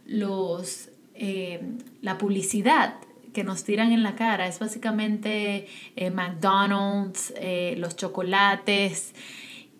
los 0.05 0.89
eh, 1.15 1.61
la 2.01 2.17
publicidad 2.17 2.95
que 3.33 3.43
nos 3.43 3.63
tiran 3.63 3.91
en 3.91 4.03
la 4.03 4.15
cara, 4.15 4.47
es 4.47 4.59
básicamente 4.59 5.67
eh, 5.95 6.09
McDonald's, 6.09 7.33
eh, 7.35 7.75
los 7.77 7.95
chocolates, 7.95 9.13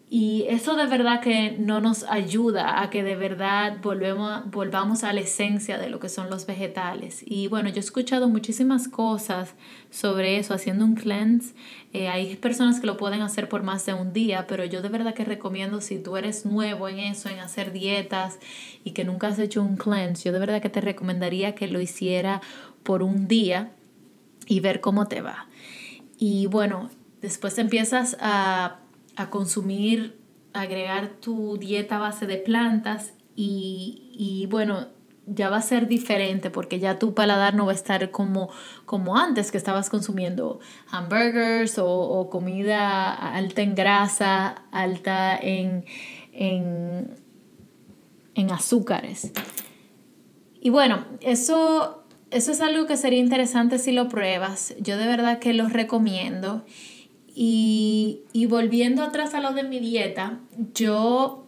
y 0.07 0.45
eso 0.49 0.75
de 0.75 0.85
verdad 0.85 1.19
que 1.19 1.55
no 1.57 1.81
nos 1.81 2.03
ayuda 2.03 2.81
a 2.81 2.91
que 2.91 3.01
de 3.01 3.15
verdad 3.15 3.79
volvemos, 3.81 4.49
volvamos 4.51 5.03
a 5.03 5.11
la 5.13 5.21
esencia 5.21 5.79
de 5.79 5.89
lo 5.89 5.99
que 5.99 6.09
son 6.09 6.29
los 6.29 6.45
vegetales. 6.45 7.23
Y 7.25 7.47
bueno, 7.47 7.69
yo 7.69 7.77
he 7.77 7.79
escuchado 7.79 8.29
muchísimas 8.29 8.87
cosas 8.87 9.55
sobre 9.89 10.37
eso, 10.37 10.53
haciendo 10.53 10.85
un 10.85 10.93
cleanse. 10.93 11.55
Eh, 11.91 12.07
hay 12.07 12.35
personas 12.35 12.79
que 12.79 12.85
lo 12.85 12.97
pueden 12.97 13.21
hacer 13.21 13.49
por 13.49 13.63
más 13.63 13.83
de 13.87 13.95
un 13.95 14.13
día, 14.13 14.45
pero 14.47 14.63
yo 14.63 14.83
de 14.83 14.89
verdad 14.89 15.15
que 15.15 15.25
recomiendo 15.25 15.81
si 15.81 15.97
tú 15.97 16.17
eres 16.17 16.45
nuevo 16.45 16.87
en 16.87 16.99
eso, 16.99 17.29
en 17.29 17.39
hacer 17.39 17.71
dietas 17.71 18.37
y 18.83 18.91
que 18.91 19.05
nunca 19.05 19.29
has 19.29 19.39
hecho 19.39 19.63
un 19.63 19.75
cleanse, 19.75 20.25
yo 20.25 20.33
de 20.33 20.39
verdad 20.39 20.61
que 20.61 20.69
te 20.69 20.81
recomendaría 20.81 21.55
que 21.55 21.67
lo 21.67 21.81
hiciera 21.81 22.41
por 22.83 23.01
un 23.01 23.27
día 23.27 23.71
y 24.45 24.59
ver 24.59 24.81
cómo 24.81 25.07
te 25.07 25.21
va. 25.21 25.47
Y 26.19 26.45
bueno, 26.45 26.91
después 27.21 27.57
empiezas 27.57 28.15
a 28.19 28.81
a 29.15 29.29
consumir, 29.29 30.19
agregar 30.53 31.09
tu 31.19 31.57
dieta 31.57 31.97
a 31.97 31.99
base 31.99 32.25
de 32.25 32.37
plantas 32.37 33.13
y, 33.35 34.47
bueno, 34.49 34.87
ya 35.27 35.49
va 35.49 35.57
a 35.57 35.61
ser 35.61 35.87
diferente 35.87 36.49
porque 36.49 36.79
ya 36.79 36.99
tu 36.99 37.13
paladar 37.13 37.55
no 37.55 37.65
va 37.65 37.71
a 37.71 37.75
estar 37.75 38.11
como, 38.11 38.49
como 38.85 39.17
antes 39.17 39.51
que 39.51 39.57
estabas 39.57 39.89
consumiendo 39.89 40.59
hamburgers 40.89 41.77
o, 41.79 42.29
comida 42.29 43.11
alta 43.13 43.61
en 43.61 43.75
grasa, 43.75 44.63
alta 44.71 45.37
en, 45.37 45.85
en, 46.31 47.15
en 48.35 48.51
azúcares. 48.51 49.31
Y 50.61 50.69
bueno, 50.69 51.05
eso, 51.21 52.05
eso 52.31 52.51
es 52.51 52.61
algo 52.61 52.87
que 52.87 52.97
sería 52.97 53.19
interesante 53.19 53.77
si 53.77 53.91
lo 53.91 54.09
pruebas. 54.09 54.73
Yo 54.79 54.97
de 54.97 55.05
verdad 55.05 55.39
que 55.39 55.53
lo 55.53 55.67
recomiendo. 55.67 56.65
Y, 57.37 58.45
volviendo 58.49 59.03
atrás 59.03 59.33
a 59.33 59.41
lo 59.41 59.51
de 59.51 59.63
mi 59.63 59.79
dieta, 59.79 60.39
yo, 60.73 61.45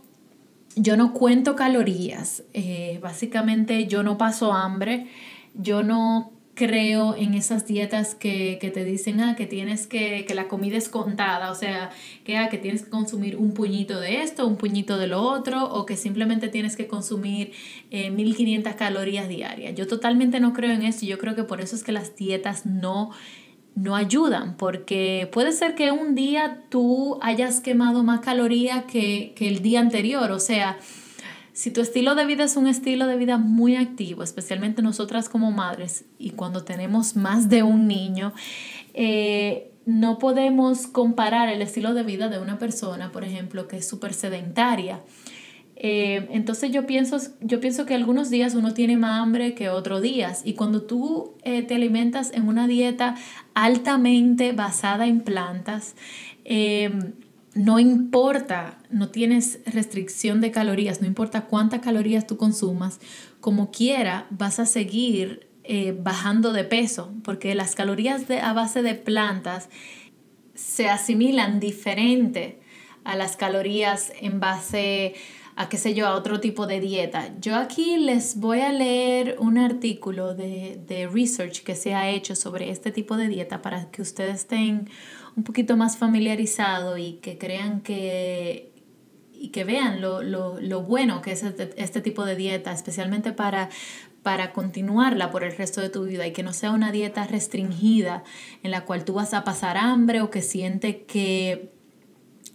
yo 0.75 0.97
no 0.97 1.13
cuento 1.13 1.55
calorías. 1.55 2.43
Eh, 2.53 2.99
básicamente 3.01 3.87
yo 3.87 4.03
no 4.03 4.17
paso 4.17 4.51
hambre. 4.51 5.07
Yo 5.53 5.83
no 5.83 6.33
creo 6.57 7.15
en 7.15 7.35
esas 7.35 7.67
dietas 7.67 8.15
que, 8.15 8.59
te 8.73 8.83
dicen 8.83 9.21
ah, 9.21 9.35
que 9.35 9.45
tienes 9.45 9.87
que, 9.87 10.25
que 10.25 10.33
la 10.33 10.47
comida 10.47 10.75
es 10.75 10.89
contada, 10.89 11.51
o 11.51 11.55
sea, 11.55 11.91
que, 12.25 12.35
ah, 12.35 12.49
que 12.49 12.57
tienes 12.57 12.83
que 12.83 12.89
consumir 12.89 13.37
un 13.37 13.53
puñito 13.53 13.99
de 13.99 14.23
esto, 14.23 14.45
un 14.45 14.57
puñito 14.57 14.97
de 14.97 15.07
lo 15.07 15.21
otro, 15.21 15.71
o 15.71 15.85
que 15.85 15.95
simplemente 15.95 16.49
tienes 16.49 16.75
que 16.75 16.87
consumir 16.87 17.53
1500 17.91 18.73
eh, 18.73 18.75
calorías 18.75 19.29
diarias. 19.29 19.75
Yo 19.75 19.87
totalmente 19.87 20.39
no 20.39 20.51
creo 20.53 20.71
en 20.71 20.81
eso 20.81 21.05
y 21.05 21.09
yo 21.09 21.19
creo 21.19 21.35
que 21.35 21.43
por 21.43 21.61
eso 21.61 21.75
es 21.75 21.83
que 21.83 21.91
las 21.91 22.15
dietas 22.15 22.65
no 22.65 23.11
no 23.77 23.95
ayudan, 23.95 24.57
porque 24.57 25.29
puede 25.31 25.51
ser 25.51 25.75
que 25.75 25.91
un 25.91 26.15
día 26.15 26.63
tú 26.69 27.19
hayas 27.21 27.59
quemado 27.59 28.03
más 28.03 28.21
calorías 28.21 28.85
que, 28.85 29.35
el 29.39 29.61
día 29.61 29.81
anterior, 29.81 30.31
o 30.31 30.39
sea, 30.39 30.79
si 31.53 31.69
tu 31.69 31.81
estilo 31.81 32.15
de 32.15 32.25
vida 32.25 32.43
es 32.43 32.57
un 32.57 32.65
estilo 32.65 33.05
de 33.05 33.17
vida 33.17 33.37
muy 33.37 33.75
activo, 33.75 34.23
especialmente 34.23 34.81
nosotras 34.81 35.29
como 35.29 35.51
madres 35.51 36.05
y 36.17 36.31
cuando 36.31 36.63
tenemos 36.63 37.15
más 37.15 37.49
de 37.49 37.61
un 37.61 37.87
niño, 37.87 38.33
eh, 38.95 39.71
no 39.85 40.17
podemos 40.17 40.87
comparar 40.87 41.47
el 41.49 41.61
estilo 41.61 41.93
de 41.93 42.01
vida 42.01 42.29
de 42.29 42.39
una 42.39 42.57
persona, 42.57 43.11
por 43.11 43.23
ejemplo, 43.23 43.67
que 43.67 43.77
es 43.77 43.87
súper 43.87 44.15
sedentaria. 44.15 45.01
Eh, 45.79 46.27
entonces 46.31 46.71
yo 46.71 46.87
pienso, 46.87 47.17
yo 47.39 47.59
pienso 47.59 47.85
que 47.85 47.93
algunos 47.93 48.31
días 48.31 48.55
uno 48.55 48.73
tiene 48.73 48.97
más 48.97 49.21
hambre 49.21 49.53
que 49.53 49.69
otros 49.69 50.01
días. 50.01 50.41
Y 50.43 50.53
cuando 50.53 50.81
tú 50.81 51.35
eh, 51.43 51.61
te 51.61 51.75
alimentas 51.75 52.31
en 52.33 52.47
una 52.47 52.67
dieta 52.67 53.15
altamente 53.53 54.53
basada 54.53 55.05
en 55.05 55.21
plantas, 55.21 55.95
eh, 56.45 56.91
no 57.53 57.79
importa, 57.79 58.79
no 58.89 59.09
tienes 59.09 59.59
restricción 59.65 60.41
de 60.41 60.49
calorías, 60.49 60.99
no 60.99 61.07
importa 61.07 61.45
cuántas 61.45 61.81
calorías 61.81 62.25
tú 62.25 62.37
consumas, 62.37 62.99
como 63.39 63.69
quiera 63.71 64.25
vas 64.31 64.59
a 64.59 64.65
seguir 64.65 65.45
bajando 66.01 66.53
de 66.53 66.63
peso, 66.63 67.13
porque 67.25 67.53
las 67.53 67.75
calorías 67.75 68.29
de, 68.29 68.39
a 68.39 68.53
base 68.53 68.83
de 68.83 68.95
plantas 68.95 69.67
se 70.53 70.87
asimilan 70.87 71.59
diferente 71.59 72.61
a 73.03 73.17
las 73.17 73.35
calorías 73.35 74.13
en 74.21 74.39
base 74.39 75.15
qué 75.69 75.77
sé 75.77 75.93
yo, 75.95 76.07
a 76.07 76.15
otro 76.15 76.39
tipo 76.39 76.67
de 76.67 76.79
dieta. 76.79 77.33
Yo 77.41 77.55
aquí 77.55 77.97
les 77.97 78.39
voy 78.39 78.61
a 78.61 78.71
leer 78.71 79.37
un 79.39 79.57
artículo 79.57 80.35
de, 80.35 80.79
de 80.87 81.07
research 81.07 81.63
que 81.63 81.75
se 81.75 81.95
ha 81.95 82.09
hecho 82.09 82.35
sobre 82.35 82.69
este 82.69 82.91
tipo 82.91 83.17
de 83.17 83.27
dieta 83.27 83.61
para 83.61 83.89
que 83.89 84.03
ustedes 84.03 84.35
estén 84.35 84.89
un 85.35 85.43
poquito 85.43 85.75
más 85.75 85.97
familiarizados 85.97 86.99
y 86.99 87.13
que 87.13 87.37
crean 87.37 87.81
que 87.81 88.71
y 89.39 89.49
que 89.49 89.63
vean 89.63 90.01
lo, 90.01 90.23
lo, 90.23 90.59
lo 90.59 90.81
bueno 90.81 91.21
que 91.21 91.31
es 91.31 91.43
este, 91.43 91.69
este, 91.77 92.01
tipo 92.01 92.25
de 92.25 92.35
dieta, 92.35 92.71
especialmente 92.71 93.33
para, 93.33 93.69
para 94.23 94.51
continuarla 94.51 95.29
por 95.29 95.43
el 95.43 95.55
resto 95.55 95.79
de 95.79 95.89
tu 95.89 96.05
vida 96.05 96.25
y 96.25 96.33
que 96.33 96.43
no 96.43 96.53
sea 96.53 96.71
una 96.71 96.91
dieta 96.91 97.25
restringida 97.27 98.23
en 98.63 98.71
la 98.71 98.85
cual 98.85 99.05
tú 99.05 99.13
vas 99.13 99.33
a 99.33 99.43
pasar 99.43 99.77
hambre 99.77 100.21
o 100.21 100.31
que 100.31 100.41
siente 100.41 101.03
que 101.03 101.76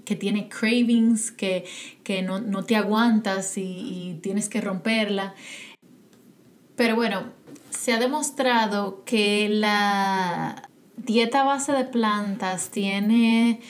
que 0.04 0.16
tiene 0.16 0.48
cravings, 0.48 1.30
que, 1.30 1.64
no, 2.24 2.64
te 2.64 2.76
aguantas 2.76 3.56
y, 3.56 4.18
tienes 4.22 4.48
que 4.48 4.60
romperla. 4.60 5.34
Pero 6.76 6.96
bueno, 6.96 7.24
se 7.70 7.92
ha 7.92 7.98
demostrado 7.98 9.04
que 9.04 9.48
la 9.48 10.68
dieta 10.96 11.44
base 11.44 11.72
de 11.72 11.84
plantas 11.84 12.70
tiene 12.70 13.60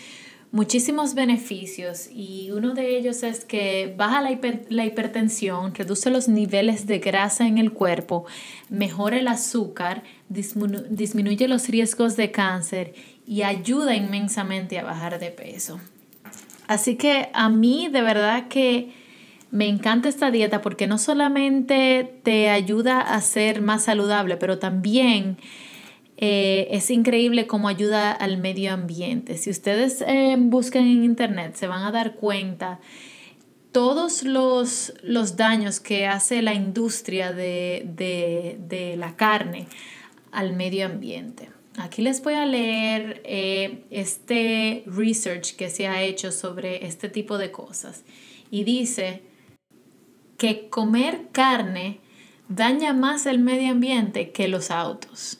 muchísimos 0.50 1.14
beneficios 1.14 2.08
y 2.12 2.50
uno 2.50 2.74
de 2.74 2.98
ellos 2.98 3.22
es 3.22 3.44
que 3.44 3.94
baja 3.96 4.20
la, 4.20 4.38
la, 4.68 4.84
hipertensión, 4.84 5.74
reduce 5.74 6.10
los 6.10 6.28
niveles 6.28 6.86
de 6.86 6.98
grasa 6.98 7.46
en 7.46 7.56
el 7.56 7.72
cuerpo, 7.72 8.26
mejora 8.68 9.18
el 9.18 9.28
azúcar, 9.28 10.02
disminuye 10.28 11.48
los 11.48 11.68
riesgos 11.68 12.16
de 12.16 12.30
cáncer 12.30 12.94
y 13.26 13.42
ayuda 13.42 13.96
inmensamente 13.96 14.78
a 14.78 14.84
bajar 14.84 15.18
de 15.18 15.30
peso. 15.30 15.80
Así 16.72 16.96
que 16.96 17.28
a 17.34 17.50
mí 17.50 17.88
de 17.88 18.00
verdad 18.00 18.48
que 18.48 18.92
me 19.50 19.68
encanta 19.68 20.08
esta 20.08 20.30
dieta 20.30 20.62
porque 20.62 20.86
no 20.86 20.96
solamente 20.96 22.20
te 22.22 22.48
ayuda 22.48 23.00
a 23.00 23.20
ser 23.20 23.60
más 23.60 23.84
saludable, 23.84 24.38
pero 24.38 24.58
también 24.58 25.36
eh, 26.16 26.68
es 26.70 26.90
increíble 26.90 27.46
cómo 27.46 27.68
ayuda 27.68 28.10
al 28.10 28.38
medio 28.38 28.72
ambiente. 28.72 29.36
Si 29.36 29.50
ustedes 29.50 30.02
eh, 30.06 30.36
buscan 30.38 30.84
en 30.84 31.04
internet, 31.04 31.56
se 31.56 31.66
van 31.66 31.82
a 31.84 31.92
dar 31.92 32.14
cuenta 32.14 32.80
todos 33.70 34.22
los, 34.22 34.94
daños 35.36 35.78
que 35.78 36.06
hace 36.06 36.40
la 36.40 36.54
industria 36.54 37.32
de, 37.32 38.94
la 38.96 39.16
carne 39.16 39.66
al 40.30 40.54
medio 40.54 40.86
ambiente. 40.86 41.50
Aquí 41.78 42.02
les 42.02 42.22
voy 42.22 42.34
a 42.34 42.44
leer 42.44 43.22
eh, 43.24 43.84
este 43.90 44.84
research 44.86 45.56
que 45.56 45.70
se 45.70 45.86
ha 45.86 46.02
hecho 46.02 46.30
sobre 46.32 46.86
este 46.86 47.08
tipo 47.08 47.38
de 47.38 47.50
cosas. 47.50 48.04
Y 48.50 48.64
dice 48.64 49.22
que 50.36 50.68
comer 50.68 51.28
carne 51.32 52.00
daña 52.48 52.92
más 52.92 53.26
el 53.26 53.38
medio 53.38 53.70
ambiente 53.70 54.32
que 54.32 54.48
los 54.48 54.70
autos 54.70 55.38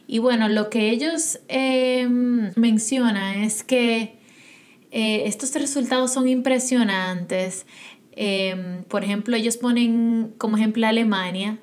Y 0.08 0.20
bueno, 0.20 0.50
lo 0.50 0.70
que 0.70 0.90
ellos 0.90 1.40
em, 1.48 2.52
mencionan 2.56 3.44
es 3.44 3.64
que 3.64 4.20
eh, 4.98 5.28
estos 5.28 5.54
resultados 5.56 6.14
son 6.14 6.26
impresionantes. 6.30 7.66
Em, 8.14 8.82
por 8.86 9.04
ejemplo, 9.04 9.36
ellos 9.36 9.58
ponen 9.58 10.34
como 10.38 10.56
ejemplo 10.56 10.88
Alemania, 10.88 11.60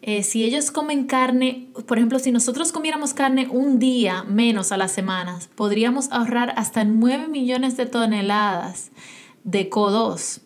eh, 0.00 0.22
si 0.22 0.44
ellos 0.44 0.70
comen 0.70 1.06
carne, 1.06 1.66
por 1.88 1.98
ejemplo, 1.98 2.20
si 2.20 2.30
nosotros 2.30 2.70
comiéramos 2.70 3.14
carne 3.14 3.48
un 3.50 3.80
día 3.80 4.22
menos 4.22 4.70
a 4.70 4.76
las 4.76 4.92
semanas, 4.92 5.50
podríamos 5.56 6.12
ahorrar 6.12 6.54
hasta 6.56 6.84
9 6.84 7.26
millones 7.26 7.76
de 7.76 7.86
toneladas 7.86 8.92
de 9.42 9.68
CO2. 9.68 10.42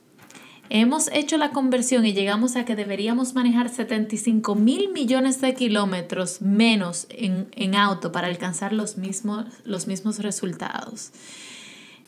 Hemos 0.70 1.08
hecho 1.12 1.36
la 1.36 1.50
conversión 1.50 2.06
y 2.06 2.14
llegamos 2.14 2.56
a 2.56 2.64
que 2.64 2.76
deberíamos 2.76 3.34
manejar 3.34 3.68
75 3.68 4.54
mil 4.54 4.90
millones 4.90 5.42
de 5.42 5.54
kilómetros 5.54 6.40
menos 6.40 7.08
en, 7.10 7.48
en 7.52 7.74
auto 7.74 8.10
para 8.10 8.28
alcanzar 8.28 8.72
los 8.72 8.96
mismos, 8.96 9.44
los 9.64 9.86
mismos 9.86 10.18
resultados. 10.20 11.12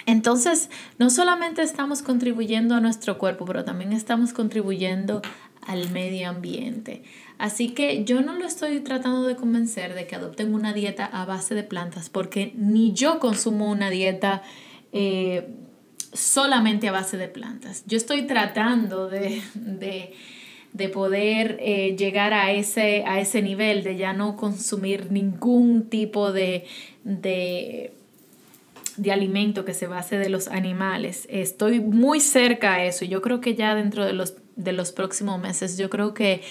Entonces, 0.09 0.71
no 0.99 1.11
solamente 1.11 1.61
estamos 1.61 2.01
contribuyendo 2.01 2.75
a 2.75 2.81
nuestro 2.81 3.19
cuerpo, 3.19 3.45
pero 3.45 3.65
también 3.65 3.93
estamos 3.93 4.33
contribuyendo 4.33 5.21
al 5.67 5.91
medio 5.91 6.31
ambiente. 6.31 7.03
Así 7.37 7.75
que 7.75 8.05
yo 8.05 8.23
no 8.23 8.33
lo 8.33 8.47
estoy 8.47 8.81
tratando 8.81 9.25
de 9.25 9.37
convencer 9.37 9.95
de 9.95 10.07
que 10.07 10.17
adopten 10.17 10.55
una 10.55 10.73
dieta 10.73 11.05
a 11.05 11.27
base 11.27 11.55
de 11.55 11.63
plantas, 11.63 12.09
porque 12.09 12.53
ni 12.57 12.95
yo 12.95 13.19
consumo 13.19 13.71
una 13.71 13.91
dieta 13.91 14.41
eh, 14.95 15.51
solamente 16.15 16.89
a 16.89 16.93
base 16.93 17.19
de 17.19 17.29
plantas. 17.29 17.85
Yo 17.87 17.99
estoy 17.99 18.23
tratando 18.23 19.11
de, 19.11 19.43
poder 20.91 21.59
eh, 21.61 21.97
llegar 21.99 22.33
a 22.33 22.53
ese, 22.53 23.05
a 23.07 23.21
ese 23.21 23.43
nivel 23.43 23.83
de 23.85 23.99
ya 23.99 24.15
no 24.15 24.37
consumir 24.37 25.13
ningún 25.13 25.91
tipo 25.91 26.33
de, 26.33 26.65
de 27.05 27.93
de 28.99 29.13
alimento 29.13 29.65
que 29.65 29.75
se 29.75 29.87
base 29.87 30.19
de 30.19 30.29
los 30.29 30.49
animales. 30.49 31.27
Estoy 31.31 31.81
muy 31.81 32.21
cerca 32.21 32.75
a 32.75 32.85
eso 32.85 33.05
yo 33.05 33.23
creo 33.23 33.41
que 33.41 33.55
ya 33.55 33.75
dentro 33.75 34.05
de 34.05 34.13
los, 34.13 34.35
de 34.57 34.73
los 34.73 34.93
próximos 34.93 35.41
meses, 35.41 35.79
yo 35.79 35.89
creo 35.91 36.15
que 36.15 36.43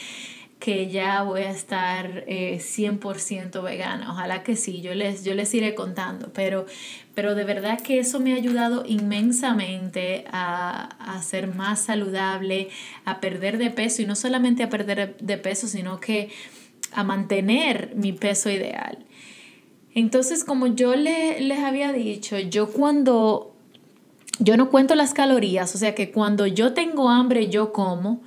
que 0.59 0.89
ya 0.89 1.21
voy 1.21 1.41
a 1.41 1.51
estar 1.51 2.25
100% 2.25 3.59
eh, 3.59 3.61
vegana. 3.61 4.11
Ojalá 4.11 4.41
que 4.41 4.55
sí, 4.55 4.81
yo 4.81 4.95
les, 4.95 5.23
yo 5.23 5.35
les 5.35 5.53
iré 5.53 5.75
contando, 5.75 6.31
pero, 6.33 6.65
pero 7.13 7.35
de 7.35 7.43
verdad 7.43 7.79
que 7.79 7.99
eso 7.99 8.19
me 8.19 8.33
ha 8.33 8.37
ayudado 8.37 8.83
inmensamente 8.87 10.25
a, 10.31 11.15
a, 11.15 11.21
ser 11.21 11.53
más 11.53 11.81
saludable, 11.81 12.69
a 13.05 13.19
perder 13.19 13.59
de 13.59 13.69
peso 13.69 14.01
y 14.01 14.05
no 14.05 14.15
solamente 14.15 14.63
a 14.63 14.69
perder 14.69 15.15
de 15.17 15.37
peso, 15.37 15.67
sino 15.67 15.99
que 15.99 16.31
a 16.91 17.03
mantener 17.03 17.91
mi 17.95 18.13
peso 18.13 18.49
ideal. 18.49 19.05
Entonces, 19.97 20.43
como 20.43 20.67
yo 20.67 20.93
les 20.95 21.57
había 21.57 21.91
dicho, 21.91 22.37
yo 22.37 22.71
cuando, 22.71 23.55
yo 24.37 24.55
no 24.55 24.69
cuento 24.69 24.93
las 24.93 25.15
calorías, 25.15 25.73
o 25.73 25.79
sea 25.79 25.95
que 25.95 26.11
cuando 26.11 26.45
yo 26.45 26.73
tengo 26.73 27.09
hambre, 27.09 27.49
yo 27.49 27.73
como. 27.73 28.21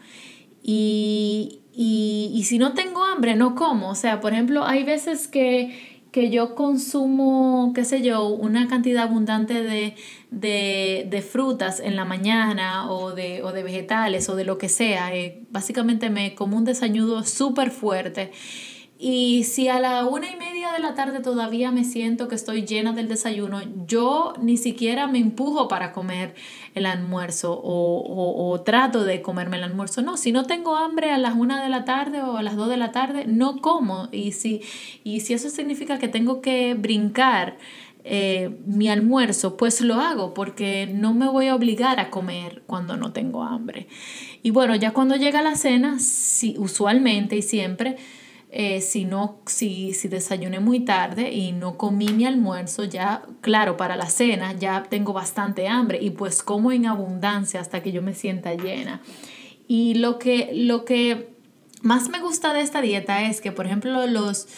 Y, 0.64 1.60
y, 1.72 2.42
si 2.42 2.58
no 2.58 2.72
tengo 2.72 3.04
hambre, 3.04 3.36
no 3.36 3.54
como. 3.54 3.90
O 3.90 3.94
sea, 3.94 4.20
por 4.20 4.32
ejemplo, 4.32 4.64
hay 4.64 4.82
veces 4.82 5.28
que, 5.28 6.00
que 6.10 6.28
yo 6.28 6.56
consumo, 6.56 7.70
qué 7.72 7.84
sé 7.84 8.02
yo, 8.02 8.26
una 8.26 8.66
cantidad 8.66 9.04
abundante 9.04 9.62
de, 9.62 9.94
de, 10.32 11.22
frutas 11.22 11.78
en 11.78 11.94
la 11.94 12.04
mañana 12.04 12.90
o 12.90 13.12
de, 13.12 13.44
o 13.44 13.52
de, 13.52 13.62
vegetales 13.62 14.28
o 14.28 14.34
de 14.34 14.44
lo 14.44 14.58
que 14.58 14.68
sea. 14.68 15.14
Eh, 15.14 15.44
básicamente 15.52 16.10
me 16.10 16.34
como 16.34 16.56
un 16.56 16.64
desayuno 16.64 17.22
súper 17.22 17.70
fuerte 17.70 18.32
y 19.02 19.44
si 19.44 19.68
a 19.68 19.80
la 19.80 20.04
una 20.04 20.30
y 20.30 20.36
media 20.36 20.72
de 20.72 20.78
la 20.78 20.94
tarde 20.94 21.20
todavía 21.20 21.70
me 21.70 21.84
siento 21.84 22.28
que 22.28 22.34
estoy 22.34 22.66
llena 22.66 22.92
del 22.92 23.08
desayuno, 23.08 23.62
yo 23.86 24.34
ni 24.42 24.58
siquiera 24.58 25.06
me 25.06 25.18
empujo 25.18 25.68
para 25.68 25.92
comer 25.92 26.34
el 26.74 26.84
almuerzo 26.84 27.54
o, 27.54 28.50
o, 28.50 28.60
trato 28.60 29.04
de 29.04 29.22
comerme 29.22 29.56
el 29.56 29.64
almuerzo. 29.64 30.02
No, 30.02 30.18
si 30.18 30.32
no 30.32 30.44
tengo 30.44 30.76
hambre 30.76 31.12
a 31.12 31.16
las 31.16 31.34
una 31.34 31.62
de 31.62 31.70
la 31.70 31.86
tarde 31.86 32.20
o 32.20 32.36
a 32.36 32.42
las 32.42 32.56
dos 32.56 32.68
de 32.68 32.76
la 32.76 32.92
tarde, 32.92 33.24
no 33.26 33.62
como. 33.62 34.10
Y 34.12 34.32
si, 34.32 34.60
y 35.02 35.20
si 35.20 35.32
eso 35.32 35.48
significa 35.48 35.98
que 35.98 36.08
tengo 36.08 36.42
que 36.42 36.74
brincar 36.74 37.56
eh, 38.04 38.50
mi 38.66 38.90
almuerzo, 38.90 39.56
pues 39.56 39.80
lo 39.80 39.94
hago 39.94 40.34
porque 40.34 40.86
no 40.92 41.14
me 41.14 41.26
voy 41.26 41.46
a 41.46 41.54
obligar 41.54 42.00
a 42.00 42.10
comer 42.10 42.62
cuando 42.66 42.98
no 42.98 43.12
tengo 43.12 43.44
hambre. 43.44 43.88
Y 44.42 44.50
bueno, 44.50 44.74
ya 44.74 44.92
cuando 44.92 45.16
llega 45.16 45.40
la 45.40 45.56
cena, 45.56 45.98
sí, 46.00 46.54
usualmente 46.58 47.36
y 47.36 47.42
siempre, 47.42 47.96
eh, 48.52 48.80
si, 48.80 49.04
no, 49.04 49.38
si, 49.46 49.94
si 49.94 50.08
desayuné 50.08 50.58
muy 50.58 50.80
tarde 50.80 51.30
y 51.32 51.52
no 51.52 51.78
comí 51.78 52.08
mi 52.08 52.26
almuerzo, 52.26 52.84
ya, 52.84 53.22
claro, 53.40 53.76
para 53.76 53.96
la 53.96 54.10
cena 54.10 54.54
ya 54.54 54.82
tengo 54.82 55.12
bastante 55.12 55.68
hambre 55.68 55.98
y 56.02 56.10
pues 56.10 56.42
como 56.42 56.72
en 56.72 56.86
abundancia 56.86 57.60
hasta 57.60 57.82
que 57.82 57.92
yo 57.92 58.02
me 58.02 58.14
sienta 58.14 58.54
llena. 58.54 59.02
Y 59.68 59.94
lo 59.94 60.18
que, 60.18 60.50
lo 60.52 60.84
que 60.84 61.28
más 61.82 62.08
me 62.08 62.20
gusta 62.20 62.52
de 62.52 62.60
esta 62.62 62.80
dieta 62.80 63.22
es 63.22 63.40
que, 63.40 63.52
por 63.52 63.66
ejemplo, 63.66 64.06
los, 64.08 64.48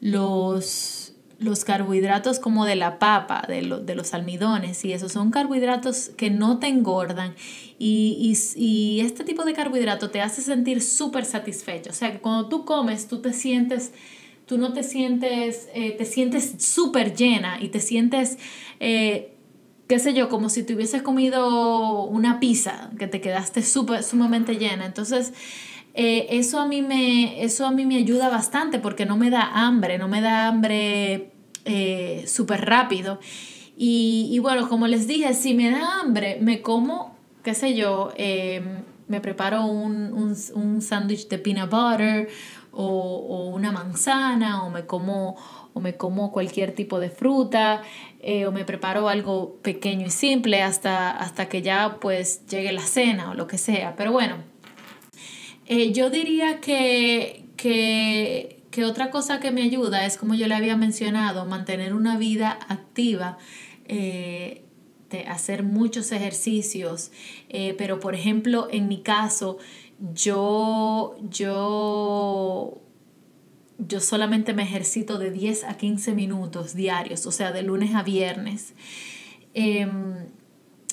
los 0.00 0.97
los 1.38 1.64
carbohidratos 1.64 2.40
como 2.40 2.64
de 2.64 2.74
la 2.74 2.98
papa, 2.98 3.44
de, 3.46 3.62
de 3.62 3.94
los 3.94 4.12
almidones, 4.12 4.84
y 4.84 4.92
esos 4.92 5.12
son 5.12 5.30
carbohidratos 5.30 6.10
que 6.16 6.30
no 6.30 6.58
te 6.58 6.66
engordan. 6.66 7.34
Y, 7.78 8.36
y, 8.56 9.00
este 9.00 9.22
tipo 9.22 9.44
de 9.44 9.52
carbohidrato 9.52 10.10
te 10.10 10.20
hace 10.20 10.42
sentir 10.42 10.82
súper 10.82 11.24
satisfecho. 11.24 11.90
O 11.90 11.92
sea, 11.92 12.10
que 12.10 12.18
cuando 12.18 12.48
tú 12.48 12.64
comes, 12.64 13.06
tú 13.06 13.20
te 13.20 13.32
sientes, 13.32 13.92
tú 14.46 14.58
no 14.58 14.72
te 14.72 14.82
sientes, 14.82 15.68
eh, 15.74 15.92
te 15.92 16.04
sientes 16.04 16.54
súper 16.58 17.14
llena 17.14 17.62
y 17.62 17.68
te 17.68 17.78
sientes, 17.78 18.38
eh, 18.80 19.34
qué 19.86 20.00
sé 20.00 20.14
yo, 20.14 20.28
como 20.28 20.48
si 20.48 20.64
te 20.64 20.74
hubieses 20.74 21.02
comido 21.02 22.02
una 22.04 22.40
pizza, 22.40 22.90
que 22.98 23.06
te 23.06 23.20
quedaste 23.20 23.62
súper, 23.62 24.02
sumamente 24.02 24.56
llena. 24.56 24.86
Entonces, 24.86 25.32
eh, 26.00 26.38
eso, 26.38 26.60
a 26.60 26.66
mí 26.68 26.80
me, 26.80 27.42
eso 27.42 27.66
a 27.66 27.72
mí 27.72 27.84
me 27.84 27.96
ayuda 27.96 28.28
bastante 28.28 28.78
porque 28.78 29.04
no 29.04 29.16
me 29.16 29.30
da 29.30 29.50
hambre, 29.66 29.98
no 29.98 30.06
me 30.06 30.20
da 30.20 30.46
hambre 30.46 31.32
eh, 31.64 32.22
súper 32.28 32.66
rápido. 32.66 33.18
Y, 33.76 34.38
bueno, 34.38 34.68
como 34.68 34.86
les 34.86 35.08
dije, 35.08 35.34
si 35.34 35.54
me 35.54 35.70
da 35.72 35.98
hambre, 35.98 36.38
me 36.40 36.62
como, 36.62 37.16
qué 37.42 37.52
sé 37.52 37.74
yo, 37.74 38.12
em, 38.16 38.84
me 39.08 39.20
preparo 39.20 39.66
un, 39.66 40.36
un, 40.54 40.82
sándwich 40.82 41.26
de 41.26 41.38
peanut 41.38 41.68
butter 41.68 42.28
o, 42.70 43.50
una 43.52 43.72
manzana 43.72 44.62
o 44.64 44.70
me 44.70 44.86
como 44.86 45.36
o 45.74 45.80
me 45.80 45.96
como 45.96 46.30
cualquier 46.30 46.76
tipo 46.76 47.00
de 47.00 47.10
fruta 47.10 47.82
eh, 48.20 48.46
o 48.46 48.52
me 48.52 48.64
preparo 48.64 49.08
algo 49.08 49.56
pequeño 49.62 50.06
y 50.06 50.10
simple 50.10 50.62
hasta, 50.62 51.10
hasta 51.10 51.48
que 51.48 51.60
ya 51.62 51.98
pues 52.00 52.46
llegue 52.46 52.70
la 52.72 52.82
cena 52.82 53.30
o 53.30 53.34
lo 53.34 53.48
que 53.48 53.58
sea. 53.58 53.96
Pero 53.96 54.12
bueno, 54.12 54.36
eh, 55.68 55.92
yo 55.92 56.10
diría 56.10 56.60
que, 56.60 57.44
que 57.56 58.84
otra 58.84 59.10
cosa 59.10 59.38
que 59.38 59.50
me 59.50 59.62
ayuda 59.62 60.04
es, 60.06 60.16
como 60.16 60.34
yo 60.34 60.48
le 60.48 60.54
había 60.54 60.76
mencionado, 60.76 61.46
mantener 61.46 61.94
una 61.94 62.18
vida 62.18 62.58
activa. 62.68 63.38
Eh, 63.86 64.62
hacer 65.26 65.62
muchos 65.62 66.12
ejercicios, 66.12 67.10
eh, 67.48 67.74
pero 67.78 67.98
por 67.98 68.14
ejemplo, 68.14 68.68
en 68.70 68.88
mi 68.88 69.00
caso, 69.00 69.56
yo, 70.12 71.16
yo, 71.30 72.78
yo 73.78 74.00
solamente 74.00 74.52
me 74.52 74.64
ejercito 74.64 75.18
de 75.18 75.30
10 75.30 75.64
a 75.64 75.76
15 75.78 76.12
minutos 76.12 76.74
diarios, 76.74 77.24
o 77.26 77.32
sea, 77.32 77.52
de 77.52 77.62
lunes 77.62 77.94
a 77.94 78.02
viernes. 78.02 78.74
Em, 79.54 80.26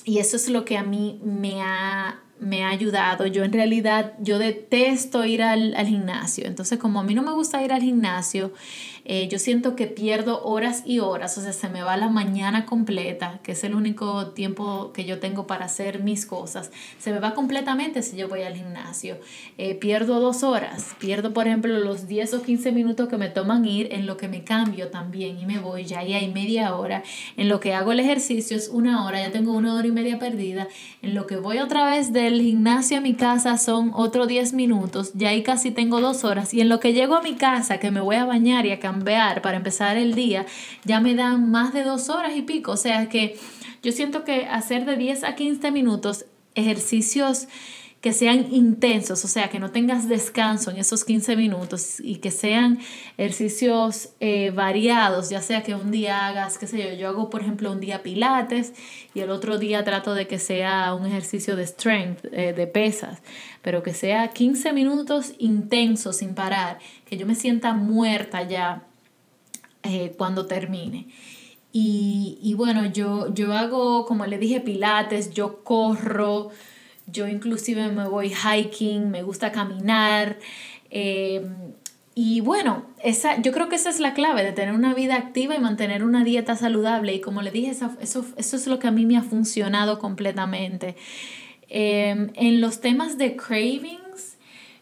y 0.04 0.18
eso 0.18 0.36
es 0.36 0.48
lo 0.48 0.64
que 0.64 0.78
a 0.78 0.82
mí 0.82 1.20
me 1.22 1.60
ha 1.60 2.22
me 2.38 2.64
ha 2.64 2.68
ayudado. 2.68 3.26
Yo 3.26 3.44
en 3.44 3.52
realidad, 3.52 4.12
yo 4.20 4.38
detesto 4.38 5.24
ir 5.24 5.42
al, 5.42 5.74
al, 5.74 5.86
gimnasio. 5.86 6.46
Entonces, 6.46 6.78
como 6.78 7.00
a 7.00 7.02
mí 7.02 7.14
no 7.14 7.22
me 7.22 7.32
gusta 7.32 7.62
ir 7.62 7.72
al 7.72 7.82
gimnasio, 7.82 8.52
eh, 9.08 9.28
yo 9.28 9.38
siento 9.38 9.76
que 9.76 9.86
pierdo 9.86 10.42
horas 10.44 10.82
y 10.84 10.98
horas. 10.98 11.38
O 11.38 11.40
sea, 11.40 11.52
se 11.52 11.68
me 11.68 11.82
va 11.82 11.96
la 11.96 12.08
mañana 12.08 12.66
completa, 12.66 13.38
que 13.44 13.52
es 13.52 13.62
el 13.62 13.74
único 13.74 14.28
tiempo 14.32 14.92
que 14.92 15.04
yo 15.04 15.20
tengo 15.20 15.46
para 15.46 15.66
hacer 15.66 16.02
mis 16.02 16.26
cosas. 16.26 16.72
Se 16.98 17.12
me 17.12 17.20
va 17.20 17.34
completamente 17.34 18.02
si 18.02 18.16
yo 18.16 18.28
voy 18.28 18.42
al 18.42 18.56
gimnasio. 18.56 19.18
Eh, 19.58 19.76
pierdo 19.76 20.18
dos 20.18 20.42
horas. 20.42 20.96
Pierdo, 20.98 21.32
por 21.32 21.46
ejemplo, 21.46 21.78
los 21.78 22.08
10 22.08 22.34
o 22.34 22.42
15 22.42 22.72
minutos 22.72 23.08
que 23.08 23.16
me 23.16 23.28
toman 23.28 23.64
ir 23.64 23.92
en 23.92 24.06
lo 24.06 24.16
que 24.16 24.26
me 24.26 24.42
cambio 24.42 24.88
también 24.88 25.38
y 25.38 25.46
me 25.46 25.60
voy. 25.60 25.84
Ya 25.84 26.00
ahí 26.00 26.14
hay 26.14 26.32
media 26.32 26.74
hora. 26.74 27.04
En 27.36 27.48
lo 27.48 27.60
que 27.60 27.74
hago 27.74 27.92
el 27.92 28.00
ejercicio 28.00 28.56
es 28.56 28.68
una 28.68 29.06
hora. 29.06 29.20
Ya 29.20 29.30
tengo 29.30 29.52
una 29.52 29.74
hora 29.74 29.86
y 29.86 29.92
media 29.92 30.18
perdida. 30.18 30.66
En 31.00 31.14
lo 31.14 31.28
que 31.28 31.36
voy 31.36 31.58
otra 31.58 31.88
vez 31.88 32.12
de 32.12 32.25
el 32.26 32.40
gimnasio 32.40 32.98
a 32.98 33.00
mi 33.00 33.14
casa 33.14 33.58
son 33.58 33.90
otros 33.94 34.28
10 34.28 34.52
minutos, 34.52 35.12
ya 35.14 35.30
ahí 35.30 35.42
casi 35.42 35.70
tengo 35.70 36.00
dos 36.00 36.24
horas 36.24 36.52
y 36.54 36.60
en 36.60 36.68
lo 36.68 36.80
que 36.80 36.92
llego 36.92 37.14
a 37.14 37.22
mi 37.22 37.34
casa, 37.34 37.78
que 37.78 37.90
me 37.90 38.00
voy 38.00 38.16
a 38.16 38.24
bañar 38.24 38.66
y 38.66 38.72
a 38.72 38.80
cambiar 38.80 39.42
para 39.42 39.56
empezar 39.56 39.96
el 39.96 40.14
día, 40.14 40.46
ya 40.84 41.00
me 41.00 41.14
dan 41.14 41.50
más 41.50 41.72
de 41.72 41.84
dos 41.84 42.08
horas 42.08 42.36
y 42.36 42.42
pico. 42.42 42.72
O 42.72 42.76
sea 42.76 43.08
que 43.08 43.38
yo 43.82 43.92
siento 43.92 44.24
que 44.24 44.46
hacer 44.46 44.84
de 44.84 44.96
10 44.96 45.24
a 45.24 45.34
15 45.34 45.70
minutos 45.70 46.26
ejercicios 46.54 47.48
que 48.00 48.12
sean 48.12 48.52
intensos, 48.52 49.24
o 49.24 49.28
sea, 49.28 49.48
que 49.48 49.58
no 49.58 49.70
tengas 49.70 50.08
descanso 50.08 50.70
en 50.70 50.76
esos 50.76 51.04
15 51.04 51.34
minutos 51.36 51.98
y 51.98 52.16
que 52.16 52.30
sean 52.30 52.78
ejercicios 53.16 54.10
eh, 54.20 54.50
variados, 54.50 55.30
ya 55.30 55.40
sea 55.40 55.62
que 55.62 55.74
un 55.74 55.90
día 55.90 56.26
hagas, 56.26 56.58
qué 56.58 56.66
sé 56.66 56.78
yo, 56.78 56.94
yo 56.94 57.08
hago 57.08 57.30
por 57.30 57.40
ejemplo 57.40 57.72
un 57.72 57.80
día 57.80 58.02
pilates 58.02 58.74
y 59.14 59.20
el 59.20 59.30
otro 59.30 59.58
día 59.58 59.82
trato 59.82 60.14
de 60.14 60.26
que 60.26 60.38
sea 60.38 60.94
un 60.94 61.06
ejercicio 61.06 61.56
de 61.56 61.66
strength, 61.66 62.26
eh, 62.32 62.52
de 62.52 62.66
pesas, 62.66 63.22
pero 63.62 63.82
que 63.82 63.94
sea 63.94 64.28
15 64.28 64.72
minutos 64.72 65.32
intensos 65.38 66.18
sin 66.18 66.34
parar, 66.34 66.78
que 67.06 67.16
yo 67.16 67.26
me 67.26 67.34
sienta 67.34 67.72
muerta 67.72 68.42
ya 68.42 68.84
eh, 69.82 70.14
cuando 70.16 70.46
termine. 70.46 71.08
Y, 71.72 72.38
y, 72.40 72.54
bueno, 72.54 72.86
yo, 72.86 73.34
yo 73.34 73.52
hago, 73.52 74.06
como 74.06 74.24
le 74.24 74.38
dije, 74.38 74.60
pilates, 74.60 75.34
yo 75.34 75.62
corro, 75.62 76.50
yo 77.06 77.28
inclusive 77.28 77.88
me 77.88 78.08
voy 78.08 78.32
hiking, 78.32 79.10
me 79.10 79.22
gusta 79.22 79.52
caminar. 79.52 80.38
Eh, 80.90 81.46
y 82.14 82.40
bueno, 82.40 82.86
esa, 83.02 83.40
yo 83.42 83.52
creo 83.52 83.68
que 83.68 83.76
esa 83.76 83.90
es 83.90 84.00
la 84.00 84.14
clave 84.14 84.42
de 84.42 84.52
tener 84.52 84.74
una 84.74 84.94
vida 84.94 85.16
activa 85.16 85.54
y 85.54 85.58
mantener 85.60 86.02
una 86.02 86.24
dieta 86.24 86.56
saludable. 86.56 87.14
Y 87.14 87.20
como 87.20 87.42
le 87.42 87.50
dije, 87.50 87.70
eso, 87.70 87.94
eso, 88.00 88.56
es 88.56 88.66
lo 88.66 88.78
que 88.78 88.88
a 88.88 88.90
mí 88.90 89.04
me 89.06 89.16
ha 89.16 89.22
funcionado 89.22 89.98
completamente. 89.98 90.96
Eh, 91.68 92.30
en 92.34 92.60
los 92.60 92.80
temas 92.80 93.18
de 93.18 93.36
cravings, 93.36 94.36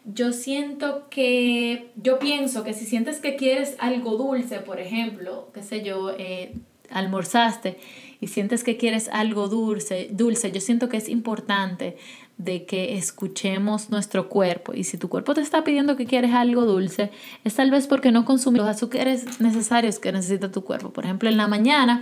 yo 0.05 0.31
siento 0.31 1.09
que, 1.09 1.91
yo 1.95 2.19
pienso 2.19 2.63
que 2.63 2.73
si 2.73 2.85
sientes 2.85 3.19
que 3.19 3.35
quieres 3.35 3.75
algo 3.79 4.17
dulce, 4.17 4.59
por 4.59 4.79
ejemplo, 4.79 5.49
qué 5.53 5.61
sé 5.61 5.83
yo, 5.83 6.11
eh, 6.17 6.53
almorzaste 6.89 7.77
y 8.25 8.27
sientes 8.27 8.63
que 8.63 8.75
quieres 8.75 9.07
algo 9.09 9.47
dulce, 9.49 10.09
dulce, 10.11 10.51
yo 10.51 10.59
siento 10.59 10.89
que 10.89 10.97
es 10.97 11.09
importante 11.09 11.95
de 12.39 12.65
que 12.65 12.97
escuchemos 12.97 13.91
nuestro 13.91 14.29
cuerpo. 14.29 14.73
Y 14.73 14.83
si 14.83 14.97
tu 14.97 15.09
cuerpo 15.09 15.35
te 15.35 15.41
está 15.41 15.63
pidiendo 15.63 15.95
que 15.95 16.07
quieres 16.07 16.33
algo 16.33 16.65
dulce, 16.65 17.11
es 17.43 17.53
tal 17.53 17.69
vez 17.69 17.85
porque 17.85 18.11
no 18.11 18.25
consumes 18.25 18.61
los 18.61 18.67
azúcares 18.67 19.39
necesarios 19.39 19.99
que 19.99 20.11
necesita 20.11 20.51
tu 20.51 20.63
cuerpo. 20.63 20.89
Por 20.89 21.05
ejemplo, 21.05 21.29
en 21.29 21.37
la 21.37 21.47
mañana, 21.47 22.01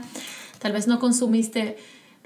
tal 0.60 0.72
vez 0.72 0.88
no 0.88 0.98
consumiste 0.98 1.76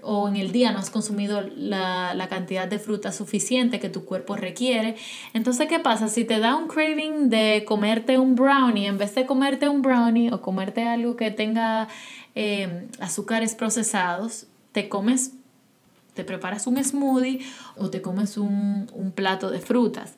o 0.03 0.27
en 0.27 0.35
el 0.35 0.51
día 0.51 0.71
no 0.71 0.77
has 0.77 0.91
consumido 0.91 1.41
la, 1.55 2.13
la, 2.13 2.27
cantidad 2.27 2.67
de 2.67 2.77
fruta 2.77 3.11
suficiente 3.11 3.79
que 3.79 3.89
tu 3.89 4.05
cuerpo 4.05 4.35
requiere. 4.35 4.95
Entonces, 5.33 5.67
¿qué 5.67 5.79
pasa? 5.79 6.07
Si 6.07 6.23
te 6.23 6.39
da 6.39 6.55
un 6.55 6.67
craving 6.67 7.31
de 7.31 7.65
comerte 7.65 8.19
un 8.19 8.35
brownie, 8.35 8.85
en 8.85 8.99
vez 8.99 9.15
de 9.15 9.25
comerte 9.25 9.67
un 9.67 9.81
brownie 9.81 10.31
o 10.31 10.39
comerte 10.39 10.83
algo 10.83 11.15
que 11.15 11.31
tenga 11.31 11.87
eh, 12.39 12.87
azúcares 12.99 13.55
procesados, 13.55 14.45
te 14.71 14.89
comes, 14.89 15.31
te 16.13 16.23
preparas 16.23 16.67
un 16.67 16.77
smoothie 16.83 17.39
o 17.77 17.89
te 17.89 18.03
comes 18.03 18.37
un, 18.37 18.87
un 18.93 19.11
plato 19.11 19.49
de 19.49 19.59
frutas. 19.59 20.13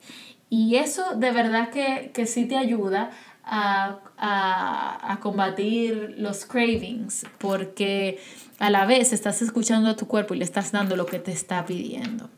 Y 0.50 0.76
eso 0.76 1.14
de 1.16 1.30
verdad 1.32 1.70
que, 1.70 2.10
que 2.12 2.26
sí 2.26 2.44
te 2.44 2.58
ayuda 2.58 3.10
a, 3.42 4.00
a, 4.18 5.12
a, 5.12 5.20
combatir 5.20 6.16
los 6.18 6.44
cravings, 6.44 7.24
porque 7.38 8.20
a 8.58 8.68
la 8.68 8.84
vez 8.84 9.14
estás 9.14 9.40
escuchando 9.40 9.88
a 9.88 9.96
tu 9.96 10.06
cuerpo 10.06 10.34
y 10.34 10.38
le 10.38 10.44
estás 10.44 10.72
dando 10.72 10.96
lo 10.96 11.06
que 11.06 11.20
te 11.20 11.32
está 11.32 11.64
pidiendo. 11.64 12.28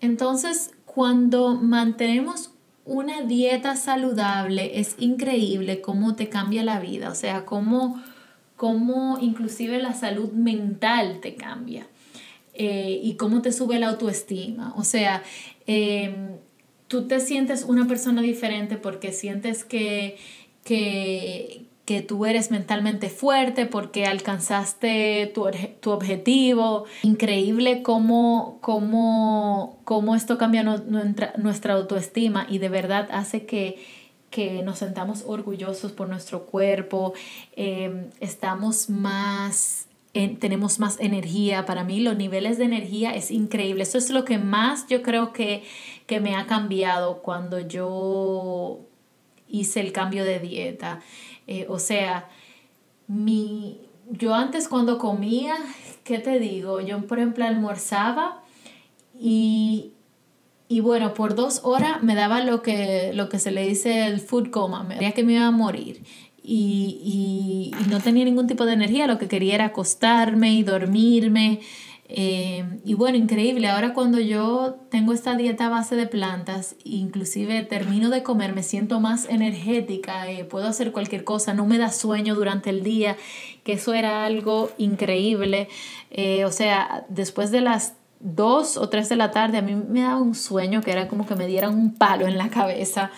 Entonces, 0.00 0.72
cuando 0.84 1.54
mantenemos 1.54 2.50
una 2.84 3.22
dieta 3.22 3.76
saludable, 3.76 4.80
es 4.80 4.96
increíble 4.98 5.80
cómo 5.80 6.16
te 6.16 6.28
cambia 6.28 6.64
la 6.64 6.80
vida, 6.80 7.08
o 7.08 7.14
sea, 7.14 7.44
cómo 7.44 8.02
cómo 8.60 9.16
inclusive 9.22 9.78
la 9.78 9.94
salud 9.94 10.32
mental 10.32 11.20
te 11.22 11.34
cambia 11.34 11.86
eh, 12.52 13.00
y 13.02 13.14
cómo 13.14 13.40
te 13.40 13.52
sube 13.52 13.78
la 13.78 13.88
autoestima. 13.88 14.74
O 14.76 14.84
sea, 14.84 15.22
em, 15.66 16.36
tú 16.86 17.08
te 17.08 17.20
sientes 17.20 17.64
una 17.64 17.88
persona 17.88 18.20
diferente 18.20 18.76
porque 18.76 19.12
sientes 19.12 19.64
que, 19.64 20.18
que, 20.62 21.64
tú 22.06 22.26
eres 22.26 22.50
mentalmente 22.50 23.08
fuerte, 23.08 23.64
porque 23.64 24.04
alcanzaste 24.04 25.32
tu, 25.34 25.46
tu 25.80 25.90
objetivo. 25.90 26.84
Increíble 27.02 27.82
cómo, 27.82 28.58
cómo, 28.60 29.78
cómo 29.84 30.14
esto 30.14 30.36
cambia 30.36 30.62
nuestra 30.62 31.74
autoestima 31.74 32.46
y 32.46 32.58
de 32.58 32.68
verdad 32.68 33.08
hace 33.10 33.46
que 33.46 33.78
que 34.30 34.62
nos 34.62 34.78
sentamos 34.78 35.24
orgullosos 35.26 35.92
por 35.92 36.08
nuestro 36.08 36.46
cuerpo, 36.46 37.12
em, 37.56 38.10
estamos 38.20 38.88
más, 38.88 39.86
tenemos 40.12 40.78
más 40.78 40.98
energía. 41.00 41.66
Para 41.66 41.84
mí 41.84 42.00
los 42.00 42.16
niveles 42.16 42.58
de 42.58 42.64
energía 42.64 43.14
es 43.14 43.30
increíble. 43.30 43.82
Eso 43.82 43.98
es 43.98 44.10
lo 44.10 44.24
que 44.24 44.38
más 44.38 44.86
yo 44.88 45.02
creo 45.02 45.32
que, 45.32 45.64
que 46.06 46.20
me 46.20 46.34
ha 46.36 46.46
cambiado 46.46 47.22
cuando 47.22 47.60
yo 47.60 48.80
hice 49.48 49.80
el 49.80 49.92
cambio 49.92 50.24
de 50.24 50.38
dieta. 50.38 51.00
Eh, 51.46 51.66
o 51.68 51.78
sea, 51.78 52.28
mi, 53.08 53.80
yo 54.08 54.34
antes 54.34 54.68
cuando 54.68 54.98
comía, 54.98 55.56
¿qué 56.04 56.18
te 56.18 56.38
digo? 56.38 56.80
Yo, 56.80 57.06
por 57.06 57.18
ejemplo, 57.18 57.44
almorzaba 57.44 58.42
y 59.18 59.92
y 60.70 60.78
bueno, 60.78 61.14
por 61.14 61.34
dos 61.34 61.62
horas 61.64 62.00
me 62.00 62.14
daba 62.14 62.44
lo 62.44 62.62
que, 62.62 63.10
lo 63.12 63.28
que 63.28 63.40
se 63.40 63.50
le 63.50 63.66
dice 63.66 64.06
el 64.06 64.20
food 64.20 64.50
coma, 64.50 64.84
me 64.84 64.94
decía 64.94 65.10
que 65.10 65.24
me 65.24 65.32
iba 65.32 65.46
a 65.46 65.50
morir. 65.50 66.04
Y, 66.44 67.72
y, 67.82 67.90
no 67.90 67.98
tenía 67.98 68.24
ningún 68.24 68.46
tipo 68.46 68.64
de 68.64 68.74
energía, 68.74 69.08
lo 69.08 69.18
que 69.18 69.26
quería 69.26 69.56
era 69.56 69.64
acostarme 69.64 70.54
y 70.54 70.62
dormirme. 70.62 71.58
Eh, 72.08 72.64
y 72.84 72.94
bueno, 72.94 73.18
increíble, 73.18 73.66
ahora 73.66 73.94
cuando 73.94 74.20
yo 74.20 74.76
tengo 74.90 75.12
esta 75.12 75.34
dieta 75.34 75.68
base 75.68 75.96
de 75.96 76.06
plantas, 76.06 76.76
inclusive 76.84 77.62
termino 77.64 78.08
de 78.08 78.22
comer, 78.22 78.54
me 78.54 78.62
siento 78.62 79.00
más 79.00 79.28
energética, 79.28 80.30
eh, 80.30 80.44
puedo 80.44 80.68
hacer 80.68 80.92
cualquier 80.92 81.24
cosa, 81.24 81.52
no 81.52 81.66
me 81.66 81.78
da 81.78 81.90
sueño 81.90 82.36
durante 82.36 82.70
el 82.70 82.84
día, 82.84 83.16
que 83.64 83.72
eso 83.72 83.92
era 83.92 84.24
algo 84.24 84.70
increíble. 84.78 85.68
Eh, 86.12 86.44
o 86.44 86.52
sea, 86.52 87.06
después 87.08 87.50
de 87.50 87.60
las 87.60 87.94
dos 88.20 88.76
o 88.76 88.88
tres 88.88 89.08
de 89.08 89.16
la 89.16 89.30
tarde 89.30 89.58
a 89.58 89.62
mí 89.62 89.74
me 89.74 90.02
daba 90.02 90.20
un 90.20 90.34
sueño 90.34 90.82
que 90.82 90.92
era 90.92 91.08
como 91.08 91.26
que 91.26 91.34
me 91.34 91.46
dieran 91.46 91.74
un 91.74 91.94
palo 91.94 92.26
en 92.26 92.38
la 92.38 92.48
cabeza. 92.50 93.10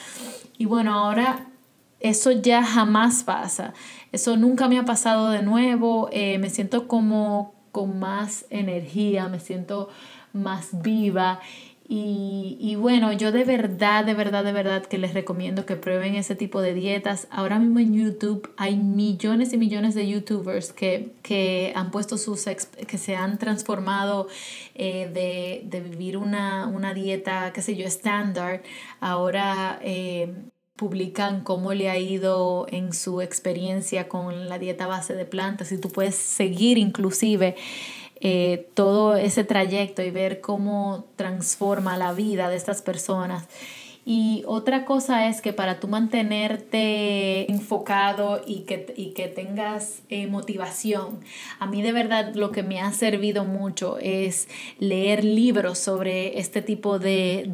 Y 0.56 0.64
bueno, 0.64 0.94
ahora 0.94 1.46
eso 2.00 2.30
ya 2.30 2.64
jamás 2.64 3.22
pasa. 3.24 3.74
Eso 4.12 4.36
nunca 4.36 4.68
me 4.68 4.78
ha 4.78 4.84
pasado 4.84 5.30
de 5.30 5.42
nuevo. 5.42 6.08
Eh, 6.12 6.38
me 6.38 6.50
siento 6.50 6.88
como 6.88 7.54
con 7.72 7.98
más 7.98 8.46
energía, 8.50 9.28
me 9.28 9.40
siento 9.40 9.88
más 10.32 10.82
viva 10.82 11.40
y, 11.94 12.74
bueno, 12.76 13.12
yo 13.12 13.32
de 13.32 13.44
verdad, 13.44 14.06
de 14.06 14.14
verdad, 14.14 14.44
de 14.44 14.52
verdad 14.52 14.86
que 14.86 14.96
les 14.96 15.12
recomiendo 15.12 15.66
que 15.66 15.76
prueben 15.76 16.14
ese 16.14 16.34
tipo 16.34 16.62
de 16.62 16.72
dietas. 16.72 17.26
Ahora 17.30 17.58
mismo 17.58 17.80
en 17.80 17.92
YouTube 17.92 18.50
hay 18.56 18.76
millones 18.76 19.52
y 19.52 19.58
millones 19.58 19.94
de 19.94 20.08
YouTubers 20.08 20.72
que, 20.72 21.72
han 21.76 21.90
puesto 21.90 22.16
sus, 22.16 22.46
que 22.46 22.96
se 22.96 23.14
han 23.14 23.36
transformado 23.36 24.28
eh, 24.74 25.10
de, 25.12 25.80
vivir 25.82 26.16
una, 26.16 26.94
dieta, 26.94 27.52
qué 27.52 27.60
sé 27.60 27.76
yo, 27.76 27.86
estándar, 27.86 28.62
ahora... 29.00 29.78
Eh, 29.82 30.34
publican 30.74 31.44
cómo 31.44 31.74
le 31.74 31.90
ha 31.90 31.98
ido 31.98 32.66
en 32.68 32.92
su 32.92 33.20
experiencia 33.20 34.08
con 34.08 34.48
la 34.48 34.58
dieta 34.58 34.88
base 34.88 35.14
de 35.14 35.24
plantas 35.24 35.70
y 35.70 35.78
tú 35.78 35.90
puedes 35.90 36.16
seguir 36.16 36.76
inclusive 36.76 37.54
eh, 38.24 38.68
todo 38.74 39.16
ese 39.16 39.42
trayecto 39.42 40.00
y 40.00 40.12
ver 40.12 40.40
cómo 40.40 41.06
transforma 41.16 41.96
la 41.96 42.12
vida 42.12 42.48
de 42.48 42.54
estas 42.54 42.80
personas. 42.80 43.48
Y 44.04 44.44
otra 44.46 44.84
cosa 44.84 45.28
es 45.28 45.40
que 45.40 45.52
para 45.52 45.80
tú 45.80 45.88
mantenerte 45.88 47.50
enfocado 47.50 48.40
y 48.46 48.60
que, 48.60 48.94
y 48.96 49.10
que 49.10 49.26
tengas 49.26 50.02
eh, 50.08 50.28
motivación, 50.28 51.18
a 51.58 51.66
mí 51.66 51.82
de 51.82 51.90
verdad 51.90 52.32
lo 52.34 52.52
que 52.52 52.62
me 52.62 52.80
ha 52.80 52.92
servido 52.92 53.44
mucho 53.44 53.98
es 53.98 54.48
leer 54.78 55.24
libros 55.24 55.78
sobre 55.78 56.38
este 56.38 56.62
tipo 56.62 57.00
de, 57.00 57.50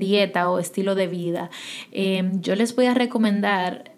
dieta 0.00 0.50
o 0.50 0.58
estilo 0.58 0.94
de 0.94 1.06
vida. 1.06 1.50
Em, 1.92 2.42
yo 2.42 2.56
les 2.56 2.76
voy 2.76 2.86
a 2.86 2.94
recomendar 2.94 3.92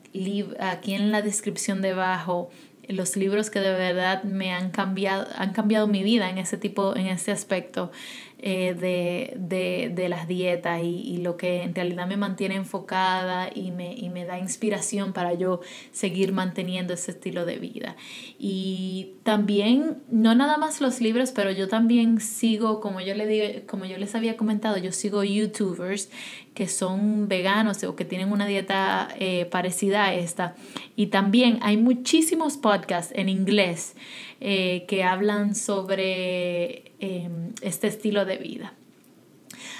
aquí 0.61 0.94
en 0.94 1.12
la 1.12 1.22
descripción 1.22 1.82
debajo 1.82 2.48
los 2.89 3.16
libros 3.16 3.51
que 3.51 3.61
de 3.61 3.72
verdad 3.72 4.22
me 4.24 4.53
han 4.53 4.70
cambiado, 4.70 5.26
han 5.37 5.53
cambiado 5.53 5.87
mi 5.87 6.03
vida 6.03 6.30
en 6.30 6.39
ese 6.39 6.57
tipo, 6.57 6.97
en 6.97 7.07
ese 7.07 7.32
aspecto. 7.32 7.91
Eh, 8.39 8.74
de, 8.74 10.09
las 10.09 10.28
dietas 10.28 10.82
y, 10.84 11.16
lo 11.18 11.37
que 11.37 11.62
en 11.62 11.74
realidad 11.74 12.07
me 12.07 12.16
mantiene 12.16 12.55
enfocada 12.55 13.51
y 13.53 13.70
me, 13.70 13.95
y 13.95 14.09
me 14.09 14.24
da 14.24 14.39
inspiración 14.39 15.12
para 15.12 15.34
yo 15.34 15.61
seguir 15.91 16.32
manteniendo 16.32 16.95
ese 16.95 17.12
estilo 17.12 17.45
de 17.45 17.59
vida. 17.59 17.97
Y 18.39 19.14
también, 19.24 20.03
no 20.11 20.34
nada 20.34 20.59
más 20.59 20.80
los 20.80 21.01
libros, 21.01 21.32
pero 21.32 21.51
yo 21.51 21.66
también 21.66 22.20
sigo, 22.20 22.80
como 22.80 23.01
yo, 23.01 23.14
le 23.14 23.26
digo, 23.26 23.47
como 23.66 23.87
yo 23.87 23.97
les 23.97 24.14
había 24.14 24.37
comentado, 24.37 24.76
yo 24.76 24.93
sigo 24.93 25.24
youtubers 25.24 26.11
que 26.55 26.68
son 26.68 27.28
veganos 27.28 27.82
o 27.84 27.97
que 27.97 28.05
tienen 28.05 28.30
una 28.30 28.47
dieta 28.47 29.09
eh, 29.18 29.47
parecida 29.47 30.05
a 30.05 30.14
esta. 30.14 30.55
Y 30.95 31.09
también 31.09 31.59
hay 31.62 31.76
muchísimos 31.78 32.57
podcasts 32.57 33.12
en 33.16 33.28
inglés 33.28 33.95
eh, 34.41 34.84
que 34.87 35.03
hablan 35.05 35.55
sobre 35.55 36.86
em, 37.01 37.53
este 37.61 37.86
estilo 37.86 38.24
de 38.24 38.36
vida. 38.38 38.74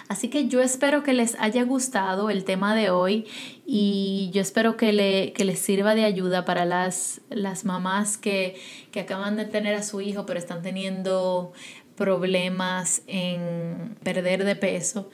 Así 0.09 0.29
que 0.29 0.49
yo 0.49 0.63
espero 0.63 1.03
que 1.03 1.13
les 1.13 1.35
haya 1.39 1.65
gustado 1.65 2.31
el 2.31 2.45
tema 2.45 2.75
de 2.75 2.91
hoy 2.91 3.27
y 3.67 4.31
yo 4.33 4.41
espero 4.41 4.77
que, 4.77 4.93
le, 4.93 5.33
les 5.37 5.59
sirva 5.59 5.95
de 5.95 6.05
ayuda 6.05 6.45
para 6.45 6.65
las, 6.65 7.21
las 7.29 7.65
mamás 7.65 8.17
que, 8.17 8.57
que 8.93 9.01
acaban 9.01 9.37
de 9.37 9.45
tener 9.45 9.75
a 9.75 9.83
su 9.83 10.01
hijo 10.01 10.25
pero 10.25 10.39
están 10.39 10.63
teniendo 10.63 11.53
problemas 11.97 13.03
en 13.07 13.97
perder 14.03 14.45
de 14.45 14.55
peso. 14.55 15.11